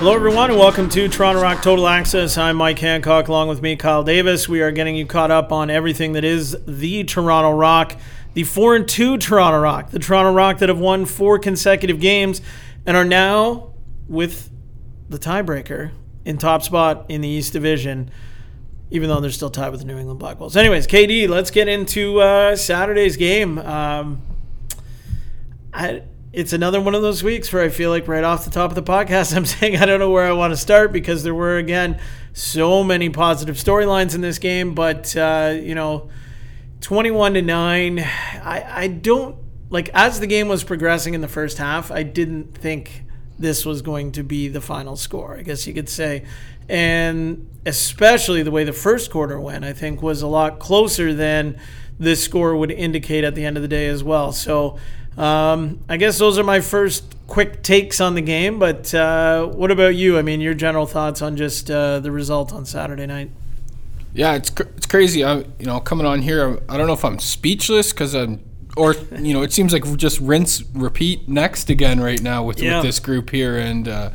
[0.00, 2.38] Hello, everyone, and welcome to Toronto Rock Total Access.
[2.38, 4.48] I'm Mike Hancock, along with me, Kyle Davis.
[4.48, 8.00] We are getting you caught up on everything that is the Toronto Rock,
[8.32, 12.40] the 4 and 2 Toronto Rock, the Toronto Rock that have won four consecutive games
[12.86, 13.74] and are now
[14.08, 14.50] with
[15.10, 15.90] the tiebreaker
[16.24, 18.10] in top spot in the East Division,
[18.90, 20.56] even though they're still tied with the New England Black Wolves.
[20.56, 23.58] Anyways, KD, let's get into uh, Saturday's game.
[23.58, 24.22] Um,
[25.74, 28.70] I, it's another one of those weeks where I feel like right off the top
[28.70, 31.34] of the podcast, I'm saying I don't know where I want to start because there
[31.34, 32.00] were, again,
[32.32, 34.74] so many positive storylines in this game.
[34.74, 36.10] But, uh, you know,
[36.82, 39.36] 21 to 9, I, I don't
[39.70, 43.04] like as the game was progressing in the first half, I didn't think
[43.38, 46.24] this was going to be the final score, I guess you could say.
[46.68, 51.58] And especially the way the first quarter went, I think was a lot closer than
[51.98, 54.32] this score would indicate at the end of the day as well.
[54.32, 54.78] So,
[55.20, 58.58] um, I guess those are my first quick takes on the game.
[58.58, 60.18] But uh, what about you?
[60.18, 63.30] I mean, your general thoughts on just uh, the result on Saturday night?
[64.14, 65.22] Yeah, it's cr- it's crazy.
[65.24, 68.40] I you know coming on here, I don't know if I'm speechless because I'm,
[68.76, 72.76] or you know, it seems like just rinse repeat next again right now with, Yeah.
[72.76, 73.56] with this group here.
[73.58, 74.10] And uh,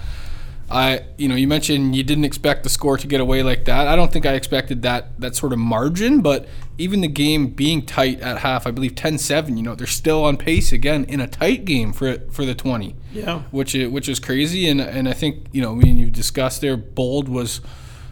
[0.69, 3.87] I, you know, you mentioned you didn't expect the score to get away like that.
[3.87, 6.47] I don't think I expected that that sort of margin, but
[6.77, 10.35] even the game being tight at half, I believe 10-7, You know, they're still on
[10.37, 13.43] pace again in a tight game for for the twenty Yeah.
[13.51, 14.67] which is, which is crazy.
[14.67, 17.61] And and I think you know, I mean, you discussed there, Bold was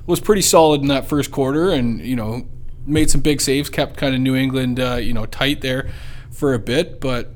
[0.05, 2.45] was pretty solid in that first quarter, and you know,
[2.85, 5.89] made some big saves, kept kind of New England, uh, you know, tight there
[6.31, 7.33] for a bit, but.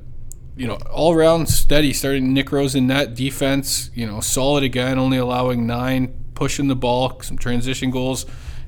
[0.60, 1.94] You know, all around steady.
[1.94, 3.92] Starting Nick Rose in net defense.
[3.94, 8.26] You know, solid again, only allowing nine, pushing the ball, some transition goals,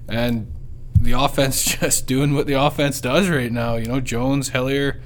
[0.08, 0.54] and
[1.00, 3.76] the offense just doing what the offense does right now.
[3.76, 5.02] You know, Jones, Hellyer,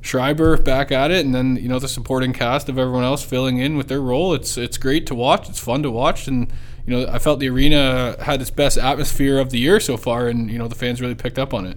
[0.00, 3.58] Schreiber back at it, and then you know the supporting cast of everyone else filling
[3.58, 4.32] in with their role.
[4.34, 5.48] It's it's great to watch.
[5.48, 6.50] It's fun to watch, and
[6.86, 10.28] you know I felt the arena had its best atmosphere of the year so far,
[10.28, 11.76] and you know the fans really picked up on it.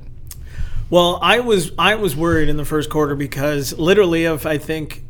[0.90, 5.04] Well, I was I was worried in the first quarter because literally, of I think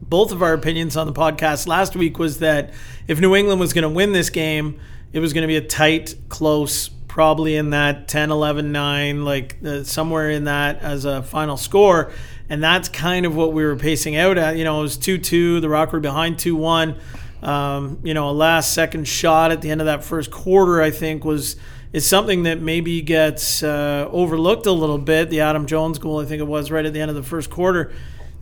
[0.00, 2.72] both of our opinions on the podcast last week was that
[3.06, 4.80] if New England was going to win this game,
[5.12, 9.56] it was going to be a tight, close, probably in that 10, 11, 9, like
[9.66, 12.12] uh, somewhere in that as a final score.
[12.48, 14.56] And that's kind of what we were pacing out at.
[14.56, 16.94] You know, it was 2 2, the Rock were behind 2 1.
[17.42, 20.92] Um, you know, a last second shot at the end of that first quarter, I
[20.92, 21.56] think, was
[21.92, 25.28] is something that maybe gets uh, overlooked a little bit.
[25.28, 27.50] The Adam Jones goal, I think it was right at the end of the first
[27.50, 27.92] quarter,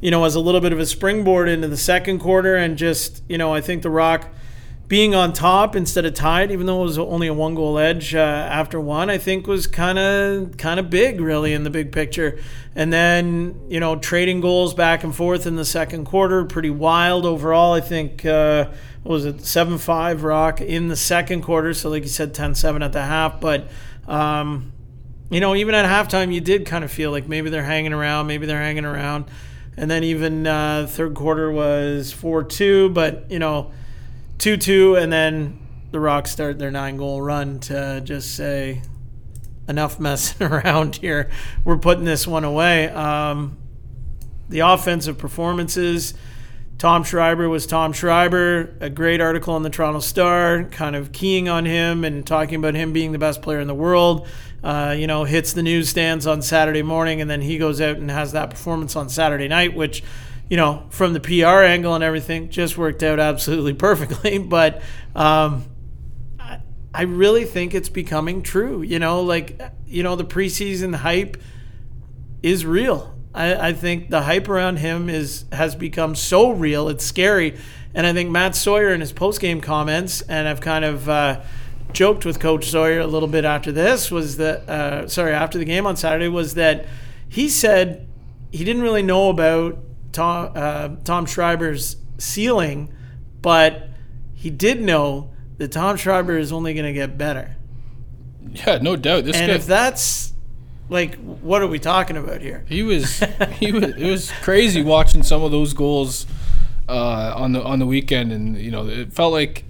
[0.03, 3.23] you know, as a little bit of a springboard into the second quarter, and just
[3.27, 4.29] you know, I think the Rock
[4.89, 8.15] being on top instead of tied, even though it was only a one goal edge
[8.15, 11.91] uh, after one, I think was kind of kind of big, really, in the big
[11.91, 12.39] picture.
[12.75, 17.27] And then you know, trading goals back and forth in the second quarter, pretty wild
[17.27, 17.73] overall.
[17.73, 18.71] I think uh,
[19.03, 22.85] what was it seven five Rock in the second quarter, so like you said, 10-7
[22.85, 23.69] at the half, but.
[24.07, 24.73] Um,
[25.29, 28.29] you know, even at halftime, you did kind of feel like maybe they're hanging around,
[28.29, 29.25] maybe they're hanging around.
[29.77, 33.73] And then even uh, third quarter was 4 2, but, you know,
[34.39, 35.59] 2 2, and then
[35.91, 38.83] the Rocks start their nine goal run to just say,
[39.69, 41.31] enough messing around here.
[41.65, 42.89] We're putting this one away.
[42.89, 43.59] Um,
[44.49, 46.15] the offensive performances.
[46.79, 48.77] Tom Schreiber was Tom Schreiber.
[48.81, 52.75] A great article in the Toronto Star, kind of keying on him and talking about
[52.75, 54.29] him being the best player in the world.
[54.63, 58.11] Uh, you know, hits the newsstands on Saturday morning, and then he goes out and
[58.11, 60.03] has that performance on Saturday night, which,
[60.49, 64.39] you know, from the PR angle and everything, just worked out absolutely perfectly.
[64.39, 64.83] But
[65.15, 65.65] um,
[66.95, 68.83] I, really think it's becoming true.
[68.83, 71.37] You know, like, you know, the preseason hype
[72.43, 73.15] is real.
[73.35, 77.57] I, I think the hype around him is has become so real, it's scary.
[77.95, 81.41] And I think Matt Sawyer in his post game comments, and I've kind of uh,
[81.93, 85.65] joked with Coach Sawyer a little bit after this, was that uh, sorry after the
[85.65, 86.87] game on Saturday was that
[87.29, 88.07] he said
[88.53, 89.79] he didn't really know about
[90.13, 92.93] Tom uh, Tom Schreiber's ceiling,
[93.43, 93.89] but
[94.35, 97.57] he did know that Tom Schreiber is only going to get better.
[98.53, 99.25] Yeah, no doubt.
[99.25, 100.33] This And guy, if that's
[100.89, 102.65] like, what are we talking about here?
[102.69, 103.19] he was
[103.55, 106.27] he was it was crazy watching some of those goals
[106.89, 109.65] uh, on the on the weekend, and you know it felt like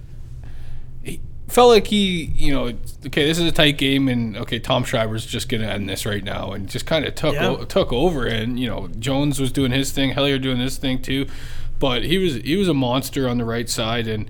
[1.47, 2.65] felt like he you know
[3.05, 6.23] okay this is a tight game, and okay Tom Schreiber's just gonna end this right
[6.23, 7.47] now, and just kind of took Yeah.
[7.49, 11.01] o- took over, and you know Jones was doing his thing, Hellyer doing his thing
[11.01, 11.25] too,
[11.79, 14.29] but he was he was a monster on the right side, and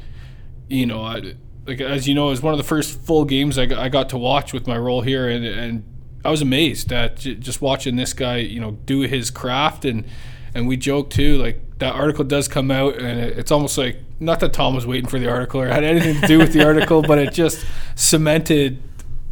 [0.68, 1.34] you know I.
[1.66, 3.90] Like as you know, it was one of the first full games I got, I
[3.90, 5.84] got to watch with my role here, and, and
[6.24, 10.06] I was amazed at j- just watching this guy, you know, do his craft and
[10.54, 13.98] and we joke too, like that article does come out, and it, it's almost like
[14.20, 16.66] not that Tom was waiting for the article or had anything to do with the
[16.66, 17.66] article, but it just
[17.96, 18.82] cemented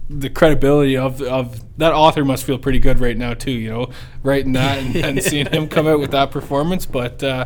[0.09, 3.51] the credibility of of that author must feel pretty good right now too.
[3.51, 3.89] You know,
[4.23, 7.23] writing that and, and seeing him come out with that performance, but.
[7.23, 7.45] Uh,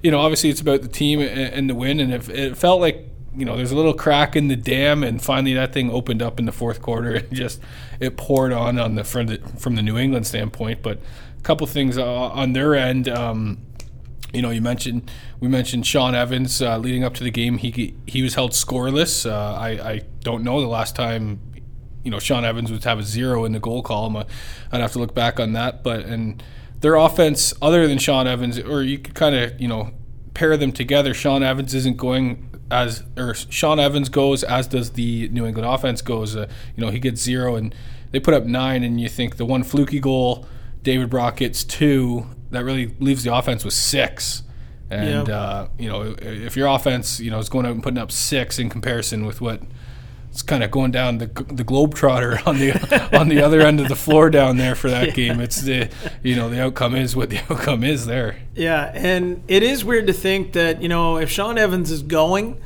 [0.00, 2.80] you know, obviously it's about the team and, and the win, and if it felt
[2.80, 3.08] like
[3.38, 6.40] you know, there's a little crack in the dam, and finally that thing opened up
[6.40, 7.14] in the fourth quarter.
[7.14, 7.60] and just
[8.00, 10.82] it poured on on the from the, from the New England standpoint.
[10.82, 10.98] But
[11.38, 13.08] a couple things uh, on their end.
[13.08, 13.58] Um,
[14.32, 15.10] you know, you mentioned
[15.40, 17.58] we mentioned Shawn Evans uh, leading up to the game.
[17.58, 19.28] He he was held scoreless.
[19.28, 21.40] Uh, I I don't know the last time.
[22.04, 24.16] You know, Shawn Evans would have a zero in the goal column.
[24.16, 24.24] Uh,
[24.72, 25.82] I'd have to look back on that.
[25.82, 26.42] But and
[26.80, 29.92] their offense, other than Shawn Evans, or you could kind of you know
[30.34, 31.14] pair them together.
[31.14, 36.02] Shawn Evans isn't going as or Shawn Evans goes, as does the New England offense
[36.02, 36.36] goes.
[36.36, 37.74] Uh, you know, he gets zero, and
[38.10, 40.46] they put up nine, and you think the one fluky goal,
[40.82, 42.26] David Brock gets two.
[42.50, 44.42] That really leaves the offense with six.
[44.90, 48.10] And uh, you know, if your offense, you know, is going out and putting up
[48.10, 49.60] six in comparison with what
[50.30, 53.88] it's kind of going down the the globetrotter on the on the other end of
[53.88, 55.12] the floor down there for that yeah.
[55.12, 55.40] game.
[55.40, 55.90] It's the
[56.22, 58.36] you know the outcome is what the outcome is there.
[58.54, 62.60] Yeah, and it is weird to think that you know if Shawn Evans is going,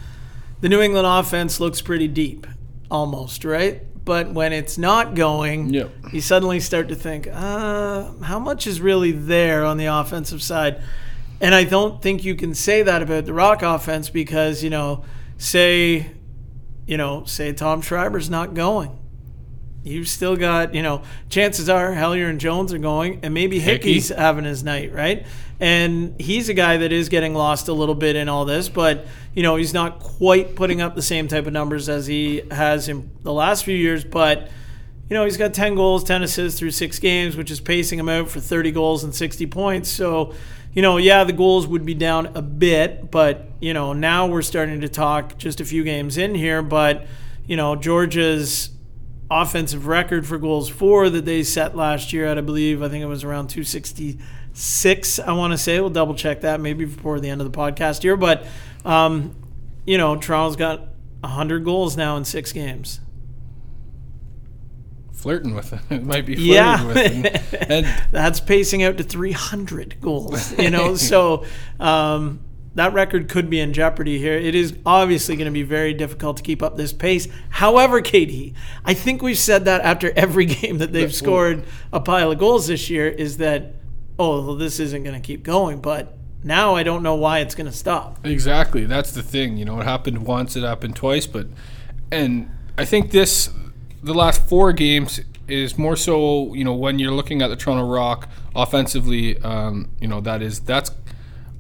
[0.61, 2.47] the New England offense looks pretty deep,
[2.91, 3.83] almost right.
[4.05, 5.91] But when it's not going, yep.
[6.13, 10.83] you suddenly start to think, uh, how much is really there on the offensive side?
[11.41, 15.05] And I don't think you can say that about the Rock offense because you know,
[15.39, 16.11] say
[16.87, 18.99] you know, say Tom Schreiber's not going.
[19.85, 24.09] You've still got, you know, chances are Hellyer and Jones are going, and maybe Hickey's
[24.09, 24.21] Hickey.
[24.21, 25.27] having his night, right?
[25.59, 29.07] And he's a guy that is getting lost a little bit in all this, but,
[29.35, 32.89] you know, he's not quite putting up the same type of numbers as he has
[32.89, 34.51] in the last few years, but,
[35.09, 38.09] you know, he's got 10 goals, 10 assists through six games, which is pacing him
[38.09, 39.89] out for 30 goals and 60 points.
[39.89, 40.35] So,
[40.75, 44.43] you know, yeah, the goals would be down a bit, but, you know, now we're
[44.43, 46.63] starting to talk just a few games in here.
[46.63, 47.07] But,
[47.47, 48.71] you know, Georgia's
[49.31, 53.03] offensive record for goals for that they set last year at, I believe, I think
[53.03, 55.81] it was around 266, I want to say.
[55.81, 58.17] We'll double check that maybe before the end of the podcast here.
[58.17, 58.47] But,
[58.85, 59.37] um,
[59.85, 60.81] you know, Toronto's got
[61.21, 63.01] 100 goals now in six games
[65.23, 65.81] flirting with it.
[65.91, 66.85] It might be flirting yeah.
[66.85, 67.71] with it.
[67.71, 70.97] And, That's pacing out to 300 goals, you know.
[71.13, 71.45] so
[71.79, 72.41] um,
[72.75, 74.35] that record could be in jeopardy here.
[74.35, 77.29] It is obviously going to be very difficult to keep up this pace.
[77.51, 78.55] However, KD,
[78.85, 82.67] I think we've said that after every game that they've scored a pile of goals
[82.67, 83.77] this year is that,
[84.19, 85.81] oh, well, this isn't going to keep going.
[85.81, 88.25] But now I don't know why it's going to stop.
[88.25, 88.85] Exactly.
[88.85, 89.57] That's the thing.
[89.57, 91.47] You know, it happened once, it happened twice, but,
[92.11, 93.51] and I think this
[94.03, 97.87] the last four games is more so you know when you're looking at the Toronto
[97.87, 100.91] Rock offensively, um, you know that is that's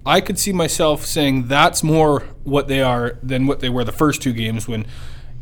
[0.04, 3.92] I could see myself saying that's more what they are than what they were the
[3.92, 4.86] first two games when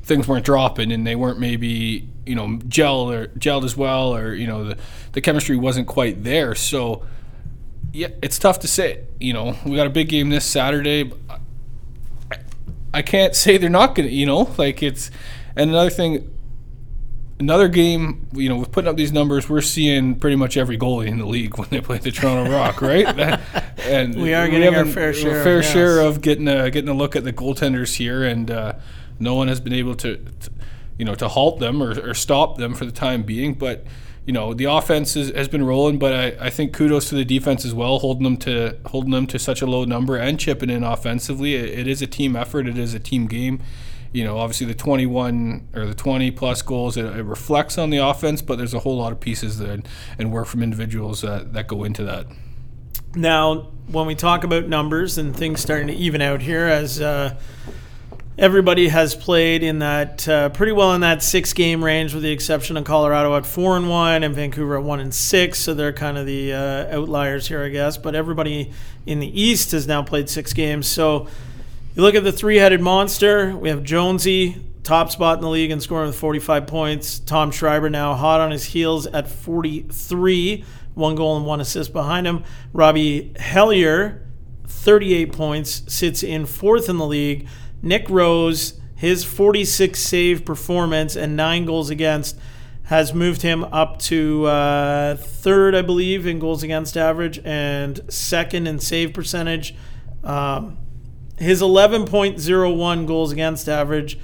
[0.03, 4.35] things weren't dropping and they weren't maybe you know gel or gelled as well or
[4.35, 4.79] you know the
[5.13, 6.55] the chemistry wasn't quite there.
[6.55, 7.07] So
[7.93, 9.05] yeah, it's tough to say.
[9.19, 11.13] You know, we got a big game this Saturday.
[11.29, 12.39] I,
[12.93, 14.09] I can't say they're not gonna.
[14.09, 15.11] You know, like it's
[15.57, 16.31] and another thing
[17.41, 21.09] another game, you know, with putting up these numbers, we're seeing pretty much every goalie
[21.09, 23.07] in the league when they play the Toronto Rock, right?
[23.79, 26.07] and we are getting we our fair share, fair of, share yes.
[26.07, 28.75] of getting a, getting a look at the goaltenders here, and uh,
[29.19, 30.51] no one has been able to, to,
[30.99, 33.55] you know, to halt them or, or, stop them for the time being.
[33.55, 33.85] But
[34.31, 37.25] you know, the offense is, has been rolling, but I, I think kudos to the
[37.25, 40.71] defense as well, holding them to holding them to such a low number and chipping
[40.71, 41.57] in offensively.
[41.57, 42.69] it, it is a team effort.
[42.69, 43.61] It is a team game
[44.13, 47.99] you know, obviously the 21 or the 20 plus goals, it, it, reflects on the
[47.99, 49.85] offense, but there's a whole lot of pieces that,
[50.17, 52.27] and work from individuals that, that go into that.
[53.15, 57.37] Now, when we talk about numbers and things starting to even out here, as uh,
[58.41, 62.33] everybody has played in that uh, pretty well in that six game range, with the
[62.33, 65.93] exception of Colorado at four and one and Vancouver at one and six, so they're
[65.93, 67.99] kind of the uh, outliers here, I guess.
[67.99, 68.73] But everybody
[69.05, 71.29] in the East has now played six games, so
[71.95, 73.55] you look at the three headed monster.
[73.55, 77.19] We have Jonesy, top spot in the league and scoring with 45 points.
[77.19, 82.27] Tom Schreiber now hot on his heels at 43, one goal and one assist behind
[82.27, 82.45] him.
[82.73, 84.27] Robbie Hellyer,
[84.67, 87.47] 38 points, sits in fourth in the league.
[87.83, 92.39] Nick Rose, his 46 save performance and nine goals against
[92.85, 98.67] has moved him up to uh, third, I believe, in goals against average and second
[98.67, 99.75] in save percentage.
[100.25, 100.77] Um,
[101.39, 104.19] his 11.01 goals against average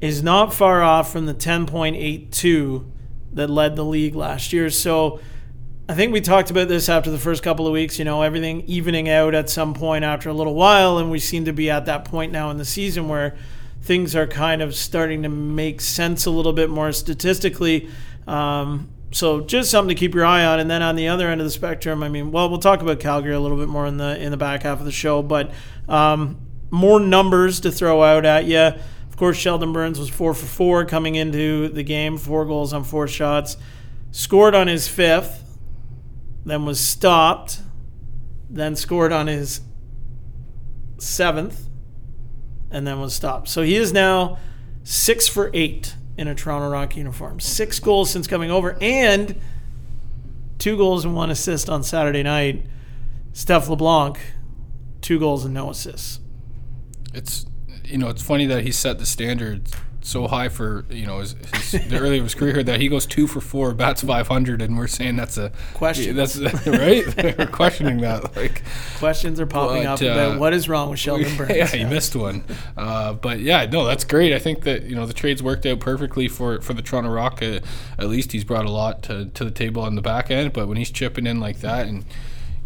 [0.00, 2.90] is not far off from the 10.82
[3.32, 4.70] that led the league last year.
[4.70, 5.20] So
[5.90, 8.60] I think we talked about this after the first couple of weeks, you know, everything
[8.66, 10.98] evening out at some point after a little while.
[10.98, 13.38] And we seem to be at that point now in the season where
[13.80, 17.88] things are kind of starting to make sense a little bit more statistically.
[18.26, 20.60] Um, so just something to keep your eye on.
[20.60, 23.00] And then on the other end of the spectrum, I mean, well, we'll talk about
[23.00, 25.52] Calgary a little bit more in the in the back half of the show, but
[25.88, 26.38] um,
[26.70, 28.58] more numbers to throw out at you.
[28.58, 32.84] Of course, Sheldon Burns was four for four coming into the game, four goals on
[32.84, 33.56] four shots,
[34.10, 35.46] scored on his fifth
[36.50, 37.60] then was stopped,
[38.48, 39.60] then scored on his
[40.98, 41.68] seventh,
[42.70, 43.48] and then was stopped.
[43.48, 44.38] So he is now
[44.82, 47.40] six for eight in a Toronto Rock uniform.
[47.40, 49.40] Six goals since coming over, and
[50.58, 52.66] two goals and one assist on Saturday night.
[53.32, 54.18] Steph LeBlanc,
[55.00, 56.20] two goals and no assists.
[57.14, 57.46] It's
[57.84, 59.68] you know it's funny that he set the standard
[60.00, 63.06] so high for you know his, his the early of his career that he goes
[63.06, 66.16] two for four, bats five hundred, and we're saying that's a question.
[66.16, 67.38] That's right.
[67.38, 68.18] we're questioning that.
[68.38, 68.62] Like
[68.98, 71.50] questions are popping but, up about uh, what is wrong with Sheldon Burns.
[71.50, 72.44] Yeah, he missed one.
[72.76, 74.32] Uh, but yeah, no, that's great.
[74.32, 77.42] I think that you know the trades worked out perfectly for for the Toronto Rock.
[77.42, 77.60] Uh,
[77.98, 80.52] at least he's brought a lot to to the table on the back end.
[80.52, 82.04] But when he's chipping in like that, and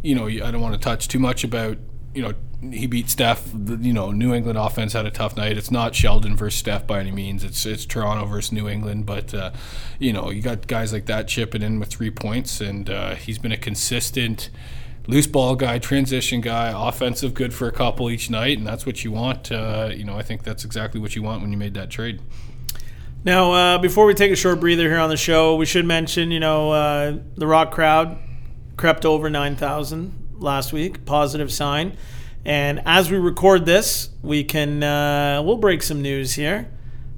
[0.03, 1.79] you know, I don't want to touch too much about
[2.15, 2.35] you know
[2.71, 3.51] he beat Steph.
[3.53, 5.59] The, you know, New England offense had a tough night.
[5.59, 7.43] It's not Sheldon versus Steph by any means.
[7.43, 9.07] It's it's Toronto versus New England.
[9.07, 9.53] But uh,
[9.99, 13.39] you know, you got guys like that chipping in with three points, and uh, he's
[13.39, 14.51] been a consistent
[15.09, 19.03] loose ball guy, transition guy, offensive, good for a couple each night, and that's what
[19.03, 19.51] you want.
[19.51, 22.21] Uh, you know, I think that's exactly what you want when you made that trade.
[23.25, 26.31] Now, uh, before we take a short breather here on the show, we should mention,
[26.33, 28.19] you know, uh, the Rock crowd
[28.77, 31.05] crept over nine thousand last week.
[31.05, 31.97] Positive sign.
[32.45, 36.69] And as we record this, we can uh, we'll break some news here.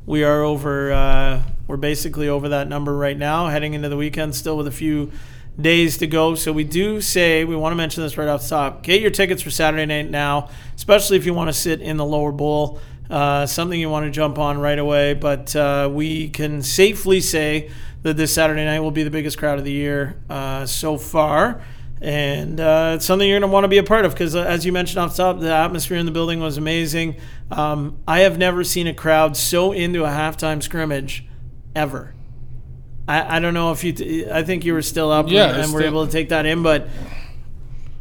[0.07, 0.93] We are over.
[0.93, 4.73] Uh, we're basically over that number right now, heading into the weekend, still with a
[4.73, 5.11] few
[5.59, 6.35] days to go.
[6.35, 8.83] So we do say we want to mention this right off the top.
[8.83, 12.05] Get your tickets for Saturday night now, especially if you want to sit in the
[12.05, 12.81] lower bowl.
[13.09, 15.15] Uh, something you want to jump on right away.
[15.15, 17.71] But uh, we can safely say
[18.03, 21.63] that this Saturday night will be the biggest crowd of the year uh, so far
[22.05, 24.43] and uh, it's something you're going to want to be a part of because, uh,
[24.43, 27.17] as you mentioned off the top, the atmosphere in the building was amazing.
[27.51, 31.25] Um, I have never seen a crowd so into a halftime scrimmage
[31.75, 32.15] ever.
[33.09, 35.63] I, I don't know if you, t- I think you were still up yeah, and,
[35.63, 36.89] and were able to take that in, but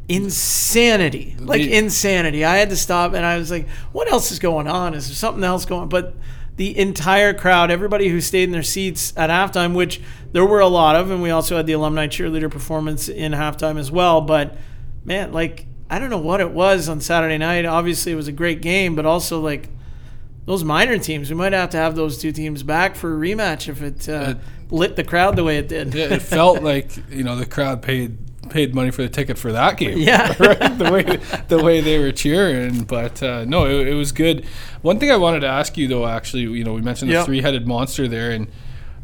[0.09, 2.43] insanity, like insanity.
[2.43, 4.95] I had to stop and I was like, what else is going on?
[4.95, 5.87] Is there something else going?
[5.87, 6.13] But
[6.55, 10.67] the entire crowd, everybody who stayed in their seats at halftime, which there were a
[10.67, 14.21] lot of, and we also had the alumni cheerleader performance in halftime as well.
[14.21, 14.55] But
[15.03, 17.65] man, like I don't know what it was on Saturday night.
[17.65, 19.69] Obviously, it was a great game, but also like
[20.45, 23.69] those minor teams, we might have to have those two teams back for a rematch
[23.69, 25.95] if it, uh, it lit the crowd the way it did.
[25.95, 28.17] it felt like you know the crowd paid
[28.49, 29.97] paid money for the ticket for that game.
[29.97, 30.77] Yeah, right?
[30.77, 31.03] the way
[31.47, 32.83] the way they were cheering.
[32.83, 34.45] But uh, no, it, it, was good.
[34.81, 37.25] One thing I wanted to ask you though, actually, you know, we mentioned the yep.
[37.25, 38.47] three headed monster there, and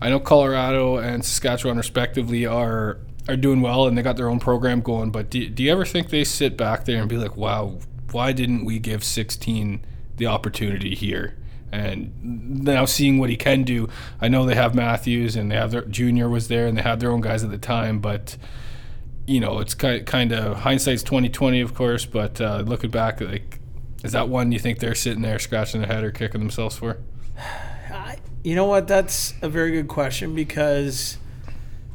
[0.02, 4.40] I know Colorado and Saskatchewan respectively are are doing well and they got their own
[4.40, 5.12] program going.
[5.12, 7.78] But do, do you ever think they sit back there and be like, wow,
[8.12, 9.86] why didn't we give 16
[10.18, 11.36] the opportunity here?
[11.72, 13.90] and now seeing what he can do.
[14.20, 17.00] I know they have Matthews and they have their junior was there and they had
[17.00, 18.38] their own guys at the time, but
[19.30, 22.06] you know, it's kind kind of hindsight's twenty twenty, of course.
[22.06, 23.60] But uh, looking back, like,
[24.04, 26.98] is that one you think they're sitting there scratching their head or kicking themselves for?
[28.44, 28.88] You know what?
[28.88, 31.18] That's a very good question because,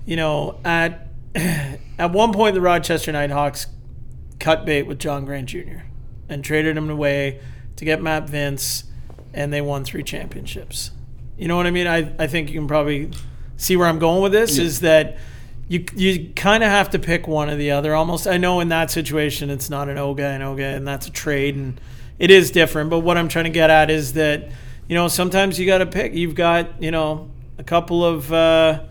[0.04, 3.66] you know, at at one point the Rochester Knighthawks
[4.38, 5.82] cut bait with John Grant Jr.
[6.28, 7.40] and traded him away
[7.76, 8.84] to get Matt Vinc,
[9.32, 10.92] and they won three championships.
[11.36, 11.88] You know what I mean?
[11.88, 13.10] I, I think you can probably
[13.56, 14.64] see where I'm going with this yeah.
[14.64, 15.16] is that
[15.68, 17.94] you you kind of have to pick one or the other.
[17.94, 21.10] Almost, I know in that situation it's not an Oga and Oga, and that's a
[21.10, 21.80] trade, and
[22.18, 22.90] it is different.
[22.90, 24.50] But what I'm trying to get at is that
[24.88, 26.12] you know sometimes you got to pick.
[26.12, 28.82] You've got you know a couple of uh,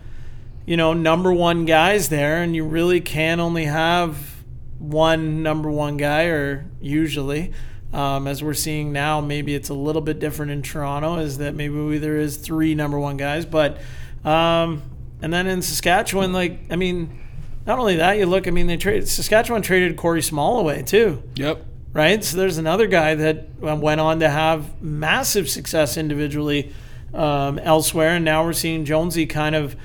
[0.66, 4.34] you know number one guys there, and you really can only have
[4.78, 7.52] one number one guy, or usually.
[7.92, 11.54] Um, as we're seeing now, maybe it's a little bit different in Toronto, is that
[11.54, 13.78] maybe there is three number one guys, but
[14.24, 14.82] um,
[15.22, 17.20] and then in Saskatchewan, like I mean,
[17.66, 18.46] not only that, you look.
[18.46, 21.22] I mean, they traded Saskatchewan traded Corey Small away too.
[21.36, 21.64] Yep.
[21.92, 22.22] Right.
[22.24, 26.72] So there's another guy that went on to have massive success individually
[27.14, 29.76] um, elsewhere, and now we're seeing Jonesy kind of,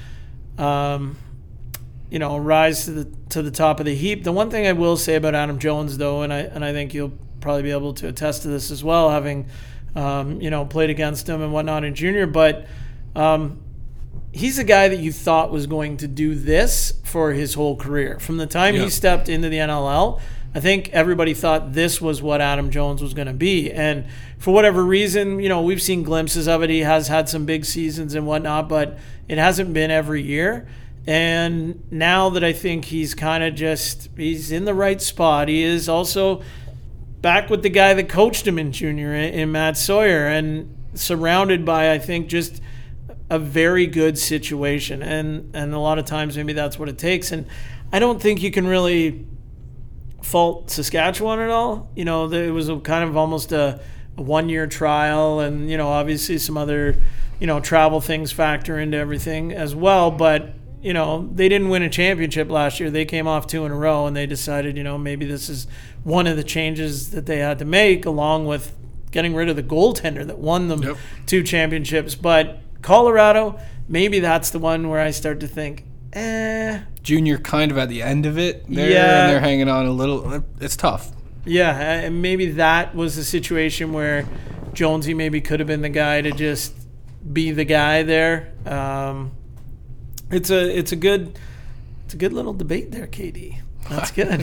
[0.58, 1.18] um,
[2.10, 4.24] you know, rise to the to the top of the heap.
[4.24, 6.94] The one thing I will say about Adam Jones, though, and I and I think
[6.94, 9.48] you'll probably be able to attest to this as well, having,
[9.96, 12.66] um, you know, played against him and whatnot in junior, but.
[13.16, 13.62] Um,
[14.32, 18.20] he's a guy that you thought was going to do this for his whole career.
[18.20, 18.84] From the time Yeah.
[18.84, 20.20] he stepped into the NLL,
[20.54, 23.72] I think everybody thought this was what Adam Jones was going to be.
[23.72, 24.06] And
[24.40, 26.70] for whatever reason, you know, we've seen glimpses of it.
[26.70, 30.68] He has had some big seasons and whatnot, but it hasn't been every year.
[31.06, 35.64] And now that I think he's kind of just he's in the right spot, he
[35.64, 36.42] is also
[37.22, 41.66] back with the guy that coached him in junior in in Matt Sawyer and surrounded
[41.66, 42.62] by I think just
[43.30, 45.02] a very good situation.
[45.04, 47.32] And and a lot of times maybe that's what it takes.
[47.32, 47.46] And
[47.92, 49.26] I don't think you can really
[50.22, 51.90] fault Saskatchewan at all.
[51.96, 53.80] You know it was a kind of almost a,
[54.18, 57.02] a one year trial and you know obviously some other
[57.40, 60.12] you know travel things factor into everything as well.
[60.12, 62.90] But you know they didn't win a championship last year.
[62.90, 65.68] They came off two in a row and they decided you know maybe this is
[66.04, 68.76] one of the changes that they had to make along with
[69.12, 70.98] getting rid of the goaltender that won them Yep.
[71.26, 72.14] two championships.
[72.16, 75.84] But Colorado maybe that's the one where I start to think
[76.14, 79.22] eh Junior kind of at the end of it there, Yeah.
[79.26, 80.44] and they're hanging on a little.
[80.60, 81.12] It's tough.
[81.46, 84.26] Yeah, and maybe that was the situation where
[84.74, 86.74] Jonesy maybe could have been the guy to just
[87.34, 88.52] be the guy there.
[88.66, 89.32] Um,
[90.30, 91.40] it's a it's a good
[92.06, 93.58] it's a good little debate there, KD.
[93.90, 94.42] That's good.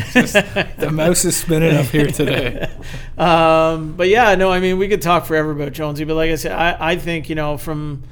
[0.79, 2.69] The mouse is spinning up here today.
[3.19, 6.37] um, but yeah, no, I mean we could talk forever about Jonesy, but like I
[6.37, 8.03] said, I, I think you know from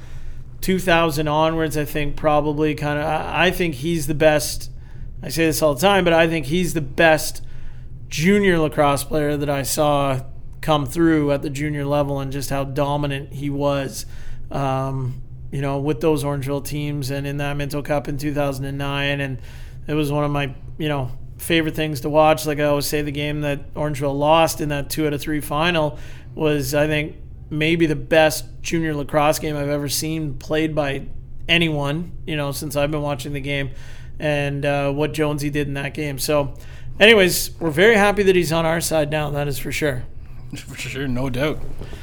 [0.65, 4.71] 2000 onwards, I think probably kind of I, think he's the best.
[5.21, 7.43] I say this all the time, but I think he's the best
[8.07, 10.21] junior lacrosse player that I saw
[10.61, 14.07] come through at the junior level and just how dominant he was.
[14.49, 19.39] Um, you know, with those Orangeville teams and in that Minto Cup in 2009, and
[19.87, 22.47] it was one of my you know favorite things to watch.
[22.47, 25.41] Like I always say, the game that Orangeville lost in that two out of three
[25.41, 25.99] final
[26.33, 27.17] was, I think,
[27.49, 31.07] maybe the best junior lacrosse game I've ever seen played by
[31.47, 32.11] anyone.
[32.25, 33.71] You know, since I've been watching the game,
[34.19, 36.19] and uh, what Jonesy did in that game.
[36.19, 36.55] So,
[36.99, 39.29] anyways, we're very happy that he's on our side now.
[39.29, 40.03] That is for sure.
[40.55, 41.59] For sure, no doubt.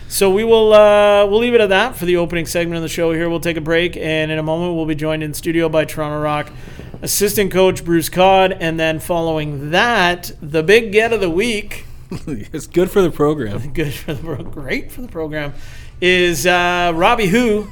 [0.09, 2.89] So we will uh, we'll leave it at that for the opening segment of the
[2.89, 3.13] show.
[3.13, 5.87] Here we'll take a break, and in a moment we'll be joined in studio by
[5.87, 6.51] Toronto Rock
[7.03, 11.85] assistant coach Bruce Codd, and then following that, the big get of the week.
[12.27, 13.73] it's good for the program.
[13.73, 15.55] Good for the pro- great for the program
[16.01, 17.69] is uh, Robbie Who.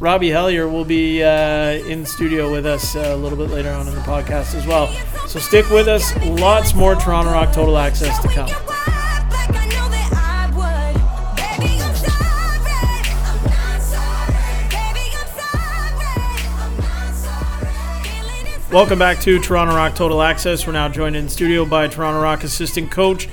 [0.00, 3.88] Robbie Hellyer will be uh, in studio with us uh, a little bit later on
[3.88, 4.86] in the podcast as well.
[5.26, 6.14] So stick with us.
[6.24, 8.48] Lots more Toronto Rock Total Access to come.
[18.70, 20.66] Welcome back to Toronto Rock Total Access.
[20.66, 23.28] We're now joined in studio by Toronto Rock assistant coach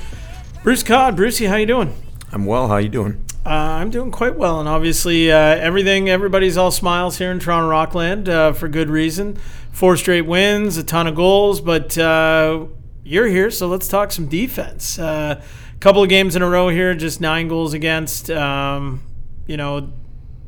[0.65, 1.15] Bruce Codd.
[1.15, 1.93] Brucey, how you doing?
[2.31, 2.69] I'm well.
[2.69, 3.23] How you doing?
[3.45, 7.69] Uh, I'm doing quite well, and obviously uh, everything, everybody's all smiles here in Toronto
[7.69, 9.37] Rockland uh, for good reason.
[9.71, 12.65] Four straight wins, a ton of goals, but uh,
[13.03, 14.97] you're here, so let's talk some defense.
[14.97, 15.43] A
[15.81, 18.31] couple of games in a row here, just nine goals against.
[18.31, 19.03] Um,
[19.45, 19.93] you know,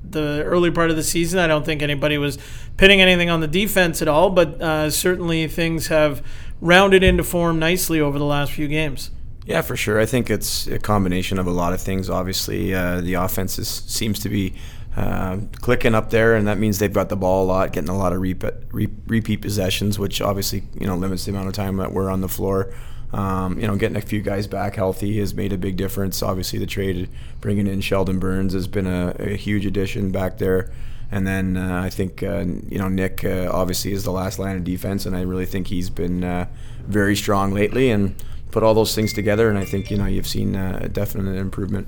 [0.04, 2.40] the early part of the season, I don't think anybody was
[2.76, 6.26] pinning anything on the defense at all, but uh, certainly things have
[6.60, 9.12] rounded into form nicely over the last few games.
[9.48, 9.98] Yeah, for sure.
[9.98, 12.10] I think it's a combination of a lot of things.
[12.10, 14.54] Obviously, uh, the offense is, seems to be
[14.98, 17.98] uh, clicking up there, and that means they've got the ball a lot, getting a
[17.98, 21.78] lot of repeat, re- repeat possessions, which obviously you know limits the amount of time
[21.78, 22.74] that we're on the floor.
[23.14, 26.22] Um, you know, getting a few guys back healthy has made a big difference.
[26.22, 30.70] Obviously, the trade bringing in Sheldon Burns has been a, a huge addition back there.
[31.10, 34.58] And then uh, I think uh, you know Nick uh, obviously is the last line
[34.58, 36.48] of defense, and I really think he's been uh,
[36.86, 37.92] very strong lately.
[37.92, 38.14] And
[38.58, 41.38] put all those things together, and I think you know you've seen uh, a definite
[41.38, 41.88] improvement.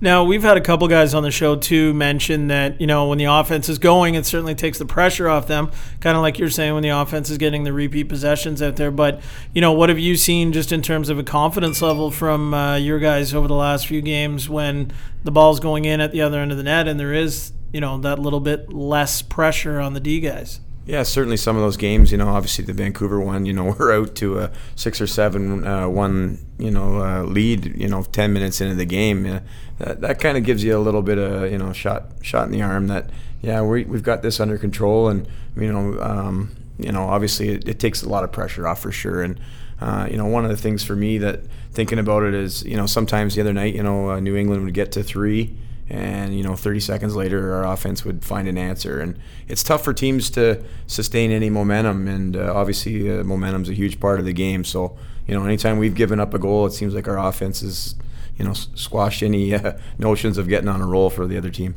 [0.00, 3.18] Now, we've had a couple guys on the show too mention that, you know, when
[3.18, 6.50] the offense is going, it certainly takes the pressure off them, kind of like you're
[6.50, 8.92] saying when the offense is getting the repeat possessions out there.
[8.92, 9.20] But,
[9.54, 12.76] you know, what have you seen just in terms of a confidence level from uh,
[12.76, 14.92] your guys over the last few games when
[15.24, 17.80] the ball's going in at the other end of the net and there is, you
[17.80, 20.60] know, that little bit less pressure on the D guys?
[20.88, 23.92] Yeah, certainly some of those games, you know, obviously the Vancouver one, you know, we're
[23.92, 28.32] out to a six or seven uh, one, you know, uh, lead, you know, 10
[28.32, 29.26] minutes into the game.
[29.26, 29.40] Uh,
[29.76, 32.52] that that kind of gives you a little bit of, you know, shot shot in
[32.52, 33.10] the arm that,
[33.42, 35.08] yeah, we, we've got this under control.
[35.08, 38.80] And, you know, um, you know, obviously it, it takes a lot of pressure off
[38.80, 39.22] for sure.
[39.22, 39.38] And,
[39.82, 42.78] uh, you know, one of the things for me that thinking about it is, you
[42.78, 45.54] know, sometimes the other night, you know, uh, New England would get to three
[45.90, 49.00] and you know 30 seconds later our offense would find an answer.
[49.00, 52.08] And it's tough for teams to sustain any momentum.
[52.08, 54.64] And uh, obviously uh, momentum's a huge part of the game.
[54.64, 54.96] So
[55.26, 57.94] you know anytime we've given up a goal it seems like our offense has
[58.36, 61.74] you know squashed any uh, notions of getting on a roll for the other team.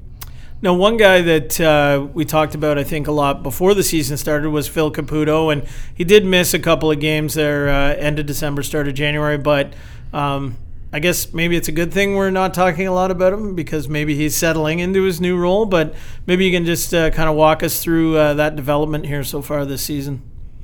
[0.64, 4.16] Now, one guy that uh, we talked about, I think, a lot before the season
[4.16, 8.20] started was Phil Caputo, and he did miss a couple of games there, uh, end
[8.20, 9.40] of December, start of January.
[9.40, 9.74] But
[10.14, 10.58] um,
[10.94, 13.88] I guess maybe it's a good thing we're not talking a lot about him because
[13.88, 15.66] maybe he's settling into his new role.
[15.66, 19.24] But maybe you can just uh, kind of walk us through uh, that development here
[19.24, 20.22] so far this season.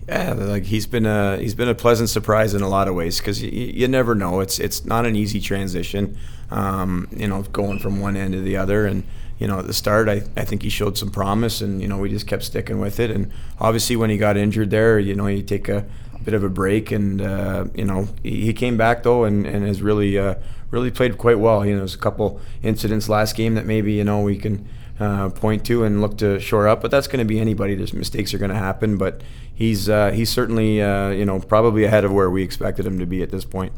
[0.07, 3.19] Yeah, like he's been a he's been a pleasant surprise in a lot of ways
[3.19, 4.39] because you, you never know.
[4.39, 6.17] It's it's not an easy transition,
[6.49, 9.03] um, you know, going from one end to the other and
[9.39, 11.97] you know, at the start, I, I think he showed some promise, and you know,
[11.97, 13.11] we just kept sticking with it.
[13.11, 15.85] And obviously, when he got injured there, you know, you take a
[16.27, 19.81] bit of a break, and uh, you know, he, came back though, and, and has
[19.81, 20.35] really uh,
[20.71, 21.65] really played quite well.
[21.65, 24.67] You know, there's a couple incidents last game that maybe you know we can
[24.99, 27.75] uh, point to and look to shore up, but that's going to be anybody.
[27.75, 29.21] There's mistakes are going to happen, but
[29.55, 33.05] he's uh, he's certainly uh, you know probably ahead of where we expected him to
[33.05, 33.71] be at this point.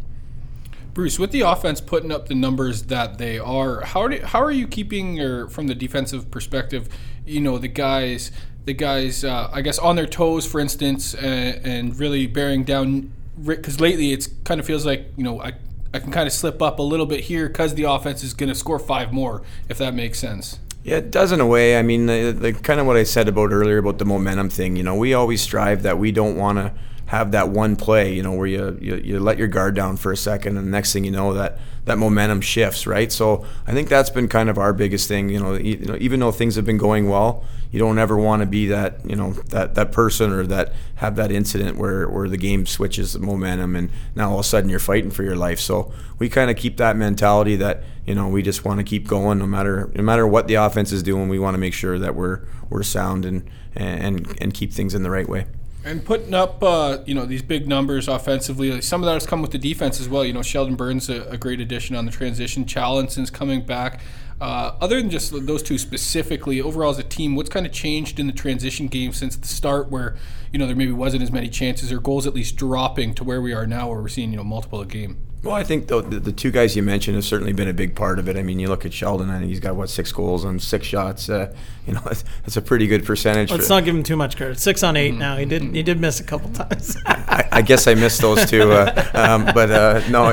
[0.95, 4.51] Bruce, with the offense putting up the numbers that they are, how do, how are
[4.51, 6.89] you keeping, or from the defensive perspective,
[7.27, 8.31] you know, the guys,
[8.69, 13.11] the guys, uh, I guess, on their toes, for instance, and, and really bearing down?
[13.43, 15.53] Because lately, it's kind of feels like you know I
[15.91, 18.49] I can kind of slip up a little bit here because the offense is going
[18.49, 20.59] to score five more, if that makes sense.
[20.83, 21.77] Yeah, it does in a way.
[21.79, 24.75] I mean, the, the, kind of what I said about earlier about the momentum thing.
[24.75, 26.73] You know, we always strive that we don't want to
[27.09, 30.11] have that one play, you know, where you, you, you let your guard down for
[30.11, 33.11] a second, and the next thing you know, that that momentum shifts, right?
[33.11, 35.27] So I think that's been kind of our biggest thing.
[35.27, 38.43] You know, you know even though things have been going well, you don't ever want
[38.43, 42.29] to be that you know that that person or that have that incident where where
[42.29, 45.35] the game switches the momentum, and now all of a sudden you're fighting for your
[45.35, 45.59] life.
[45.59, 49.07] So we kind of keep that mentality that you know we just want to keep
[49.07, 51.27] going no matter no matter what the offense is doing.
[51.27, 55.01] We want to make sure that we're we're sound and and and keep things in
[55.01, 55.47] the right way.
[55.85, 59.41] And putting up, uh, you know, these big numbers offensively, some of that has come
[59.41, 60.25] with the defense as well.
[60.25, 62.65] You know, Sheldon Burns a, a great addition on the transition.
[62.65, 64.01] Challinson's coming back.
[64.41, 68.19] Uh, other than just those two specifically, overall as a team, what's kind of changed
[68.19, 70.15] in the transition game since the start, where
[70.53, 73.41] you know there maybe wasn't as many chances or goals at least dropping to where
[73.41, 75.17] we are now, where we're seeing you know multiple a game.
[75.41, 78.19] Well, I think the, the, two guys you mentioned have certainly been a big part
[78.19, 78.35] of it.
[78.35, 81.29] I mean, you look at Sheldon, and he's got what six goals on six shots.
[81.29, 81.53] Uh,
[81.87, 83.49] you know, that's a pretty good percentage.
[83.49, 84.59] Let's not give him too much credit.
[84.59, 85.19] Six on 8 mm-hmm.
[85.19, 85.37] now.
[85.37, 86.97] He did he did miss a couple times.
[87.05, 90.31] I, I, guess I missed those two, uh, um, but uh, no,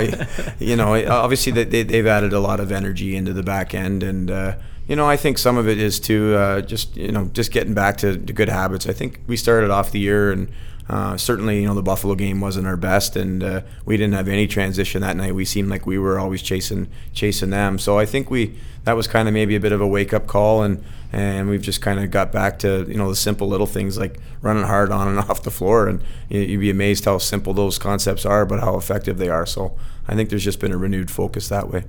[0.59, 4.03] you know, obviously they, they, have added a lot of energy into the back end,
[4.03, 4.57] and uh,
[4.89, 7.75] you know, I think some of it is to uh, just you know just getting
[7.75, 8.89] back to, to good habits.
[8.89, 10.51] I think we started off the year and
[10.89, 14.29] uh, certainly, you know, the Buffalo game wasn't our best, and uh, we didn't have
[14.29, 15.35] any transition that night.
[15.35, 17.79] We seemed like we were always chasing chasing them.
[17.79, 20.29] So I think we that was kind of maybe a bit of a wake up
[20.29, 23.67] call, and and we've just kind of got back to you know the simple little
[23.67, 27.53] things like running hard on and off the floor, and you'd be amazed how simple
[27.53, 29.47] those concepts are, but how effective they are.
[29.47, 31.85] So I think there's just been a renewed focus that way.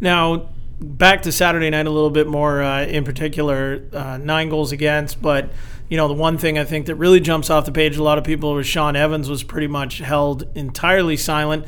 [0.00, 0.48] Now
[0.80, 5.22] back to Saturday night a little bit more uh, in particular, uh, nine goals against,
[5.22, 5.50] but
[5.88, 8.18] you know, the one thing I think that really jumps off the page, a lot
[8.18, 11.66] of people was Shawn Evans was pretty much held entirely silent.